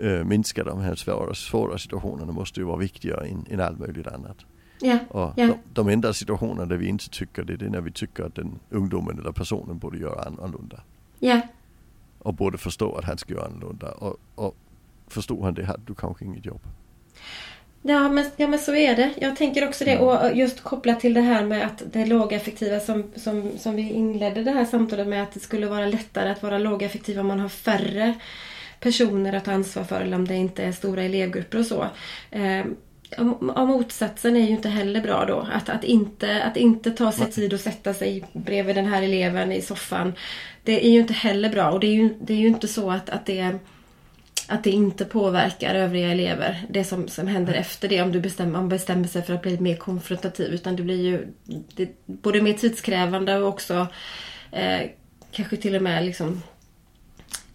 Uh, 0.00 0.24
minska 0.24 0.64
de 0.64 0.80
här 0.80 0.94
svåra, 0.94 1.34
svåra 1.34 1.78
situationerna 1.78 2.32
måste 2.32 2.60
ju 2.60 2.66
vara 2.66 2.76
viktigare 2.76 3.26
än, 3.26 3.46
än 3.50 3.60
allt 3.60 3.78
möjligt 3.78 4.06
annat. 4.06 4.36
Ja. 4.80 4.98
Och 5.08 5.32
ja. 5.36 5.46
De, 5.46 5.54
de 5.72 5.88
enda 5.88 6.12
situationerna 6.12 6.66
där 6.66 6.76
vi 6.76 6.86
inte 6.86 7.10
tycker 7.10 7.44
det, 7.44 7.56
det 7.56 7.66
är 7.66 7.70
när 7.70 7.80
vi 7.80 7.92
tycker 7.92 8.24
att 8.24 8.34
den 8.34 8.58
ungdomen 8.70 9.18
eller 9.18 9.32
personen 9.32 9.78
borde 9.78 9.98
göra 9.98 10.22
annorlunda. 10.22 10.80
Ja 11.18 11.40
och 12.26 12.34
borde 12.34 12.58
förstå 12.58 12.94
att 12.94 13.04
han 13.04 13.18
ska 13.18 13.34
göra 13.34 13.44
annorlunda. 13.44 13.90
Och, 13.90 14.16
och 14.34 14.56
förstod 15.08 15.44
han 15.44 15.54
det 15.54 15.64
hade 15.64 15.82
du 15.86 15.94
kanske 15.94 16.24
inget 16.24 16.46
jobb. 16.46 16.60
Ja 17.82 18.08
men, 18.08 18.30
ja 18.36 18.48
men 18.48 18.58
så 18.58 18.74
är 18.74 18.96
det. 18.96 19.14
Jag 19.16 19.36
tänker 19.36 19.68
också 19.68 19.84
det. 19.84 19.92
Mm. 19.92 20.04
Och 20.04 20.36
just 20.36 20.62
kopplat 20.62 21.00
till 21.00 21.14
det 21.14 21.20
här 21.20 21.44
med 21.44 21.66
att 21.66 21.82
det 21.92 22.06
lågaffektiva 22.06 22.80
som, 22.80 23.04
som, 23.16 23.50
som 23.58 23.76
vi 23.76 23.90
inledde 23.90 24.42
det 24.42 24.50
här 24.50 24.64
samtalet 24.64 25.08
med. 25.08 25.22
Att 25.22 25.32
det 25.32 25.40
skulle 25.40 25.66
vara 25.66 25.86
lättare 25.86 26.30
att 26.30 26.42
vara 26.42 26.58
lågaffektiv 26.58 27.20
om 27.20 27.26
man 27.26 27.40
har 27.40 27.48
färre 27.48 28.14
personer 28.80 29.32
att 29.32 29.44
ta 29.44 29.52
ansvar 29.52 29.84
för. 29.84 30.00
Eller 30.00 30.16
om 30.16 30.28
det 30.28 30.34
inte 30.34 30.64
är 30.64 30.72
stora 30.72 31.02
elevgrupper 31.02 31.58
och 31.58 31.66
så. 31.66 31.86
Och 33.18 33.68
motsatsen 33.68 34.36
är 34.36 34.40
ju 34.40 34.48
inte 34.48 34.68
heller 34.68 35.00
bra 35.00 35.24
då. 35.24 35.48
Att, 35.52 35.68
att, 35.68 35.84
inte, 35.84 36.42
att 36.42 36.56
inte 36.56 36.90
ta 36.90 37.12
sig 37.12 37.32
tid 37.32 37.54
att 37.54 37.60
sätta 37.60 37.94
sig 37.94 38.24
bredvid 38.32 38.76
den 38.76 38.86
här 38.86 39.02
eleven 39.02 39.52
i 39.52 39.62
soffan. 39.62 40.12
Det 40.62 40.86
är 40.86 40.90
ju 40.90 41.00
inte 41.00 41.12
heller 41.12 41.48
bra. 41.48 41.70
Och 41.70 41.80
det 41.80 41.86
är 41.86 41.94
ju, 41.94 42.14
det 42.20 42.32
är 42.32 42.38
ju 42.38 42.46
inte 42.46 42.68
så 42.68 42.90
att, 42.90 43.10
att, 43.10 43.26
det, 43.26 43.58
att 44.48 44.64
det 44.64 44.70
inte 44.70 45.04
påverkar 45.04 45.74
övriga 45.74 46.12
elever. 46.12 46.66
Det 46.70 46.84
som, 46.84 47.08
som 47.08 47.26
händer 47.26 47.54
efter 47.54 47.88
det. 47.88 48.02
Om 48.02 48.12
du 48.12 48.20
bestämmer, 48.20 48.58
om 48.58 48.68
bestämmer 48.68 49.08
sig 49.08 49.22
för 49.22 49.34
att 49.34 49.42
bli 49.42 49.60
mer 49.60 49.76
konfrontativ. 49.76 50.54
Utan 50.54 50.76
det 50.76 50.82
blir 50.82 51.02
ju 51.02 51.26
det, 51.74 51.88
både 52.06 52.42
mer 52.42 52.52
tidskrävande 52.52 53.36
och 53.36 53.48
också 53.48 53.86
eh, 54.52 54.80
kanske 55.30 55.56
till 55.56 55.76
och 55.76 55.82
med 55.82 56.04
liksom 56.04 56.42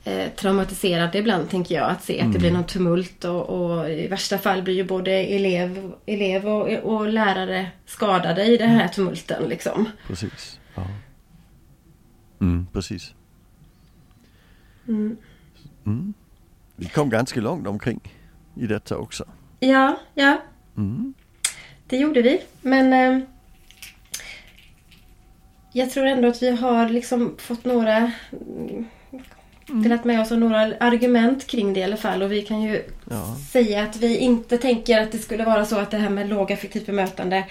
eh, 0.04 0.30
traumatiserande 0.30 1.18
ibland 1.18 1.50
tänker 1.50 1.76
jag 1.76 1.90
att 1.90 2.04
se 2.04 2.22
att 2.22 2.34
det 2.34 2.40
blir 2.40 2.50
mm. 2.50 2.62
någon 2.62 2.68
tumult 2.68 3.26
och, 3.26 3.50
och, 3.50 3.90
i 3.90 4.08
värsta 4.08 4.38
fall 4.38 4.64
blir 4.64 4.74
ju 4.74 4.84
både 4.84 5.12
elev, 5.12 5.94
elev 6.06 6.48
och, 6.48 6.70
och 6.70 7.08
lärare 7.08 7.72
skadade 7.86 8.46
i 8.46 8.58
den 8.58 8.70
här 8.70 8.82
mm. 8.82 8.92
tumulten 8.92 9.50
liksom. 9.50 9.90
Precis. 10.08 10.60
Ja. 10.76 10.88
Mm, 12.42 12.68
precis. 12.74 13.14
Mm. 14.88 15.18
Mm. 15.86 16.14
vi 16.76 16.86
kom 16.86 17.10
ganska 17.10 17.42
långt 17.42 17.68
omkring 17.68 18.00
i 18.56 18.68
detta 18.68 18.98
också. 18.98 19.26
Ja, 19.60 20.00
ja. 20.14 20.42
Mm. 20.78 21.14
Det 21.88 21.98
gjorde 21.98 22.22
vi. 22.22 22.42
Men 22.62 22.94
eh, 22.94 23.28
jag 25.72 25.92
tror 25.92 26.06
ändå 26.06 26.28
att 26.28 26.42
vi 26.42 26.50
har 26.50 26.90
liksom 26.90 27.36
fått 27.38 27.66
några 27.66 27.98
mm, 27.98 28.86
delat 29.74 30.06
med 30.06 30.22
oss 30.22 30.32
av 30.32 30.40
några 30.40 30.60
argument 30.60 31.48
kring 31.48 31.74
det 31.74 31.80
i 31.80 31.84
alla 31.84 31.98
fall. 31.98 32.24
Och 32.24 32.32
vi 32.32 32.42
kan 32.42 32.62
ju 32.62 32.84
ja. 33.10 33.36
säga 33.52 33.84
att 33.84 33.98
vi 33.98 34.18
inte 34.18 34.58
tänker 34.58 35.02
att 35.02 35.12
det 35.12 35.18
skulle 35.18 35.46
vara 35.46 35.66
så 35.66 35.80
att 35.80 35.92
det 35.92 35.98
här 35.98 36.10
med 36.10 36.30
lågaffektivt 36.30 36.86
bemötande 36.86 37.46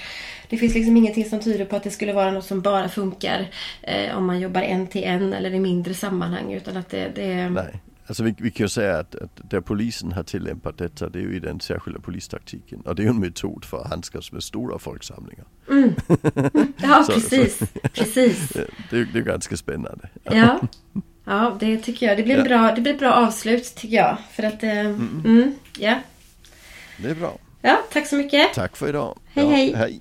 det 0.50 0.56
finns 0.56 0.74
liksom 0.74 0.96
ingenting 0.96 1.24
som 1.24 1.40
tyder 1.40 1.64
på 1.64 1.76
att 1.76 1.82
det 1.82 1.90
skulle 1.90 2.12
vara 2.12 2.30
något 2.30 2.44
som 2.44 2.60
bara 2.60 2.88
funkar 2.88 3.50
eh, 3.82 4.16
om 4.16 4.26
man 4.26 4.40
jobbar 4.40 4.60
en 4.60 4.86
till 4.86 5.04
en 5.04 5.32
eller 5.32 5.50
i 5.50 5.60
mindre 5.60 5.94
sammanhang. 5.94 6.52
Utan 6.52 6.76
att 6.76 6.88
det, 6.88 7.12
det... 7.14 7.48
Nej. 7.48 7.80
Alltså 8.06 8.22
vi, 8.22 8.34
vi 8.38 8.50
kan 8.50 8.64
ju 8.64 8.68
säga 8.68 8.98
att, 8.98 9.14
att 9.14 9.40
där 9.50 9.60
polisen 9.60 10.12
har 10.12 10.22
tillämpat 10.22 10.78
detta 10.78 11.08
det 11.08 11.18
är 11.18 11.22
ju 11.22 11.36
i 11.36 11.40
den 11.40 11.60
särskilda 11.60 12.00
polistaktiken. 12.00 12.80
Och 12.80 12.94
det 12.94 13.02
är 13.02 13.04
ju 13.04 13.10
en 13.10 13.20
metod 13.20 13.64
för 13.64 13.80
att 13.80 13.90
handskas 13.90 14.32
med 14.32 14.42
stora 14.42 14.78
folksamlingar. 14.78 15.44
Mm. 15.70 15.94
Ja 16.76 17.04
precis, 17.08 17.60
precis. 17.94 18.48
Det, 18.90 19.04
det 19.04 19.18
är 19.18 19.22
ganska 19.22 19.56
spännande. 19.56 20.08
Ja. 20.22 20.60
ja, 21.30 21.56
det 21.60 21.76
tycker 21.78 22.06
jag. 22.06 22.16
Det 22.16 22.22
blir, 22.22 22.36
ja. 22.36 22.44
bra, 22.44 22.72
det 22.74 22.80
blir 22.80 22.92
ett 22.92 22.98
bra 22.98 23.12
avslut 23.12 23.74
tycker 23.74 23.96
jag. 23.96 24.16
För 24.32 24.42
att, 24.42 24.62
eh, 24.62 24.70
mm. 24.70 25.22
Mm, 25.24 25.54
ja. 25.78 25.94
Det 26.96 27.10
är 27.10 27.14
bra. 27.14 27.38
Ja, 27.62 27.80
tack 27.92 28.06
så 28.06 28.16
mycket. 28.16 28.54
Tack 28.54 28.76
för 28.76 28.88
idag. 28.88 29.18
Hej, 29.34 29.44
ja, 29.44 29.50
hej. 29.50 29.74
hej. 29.74 30.00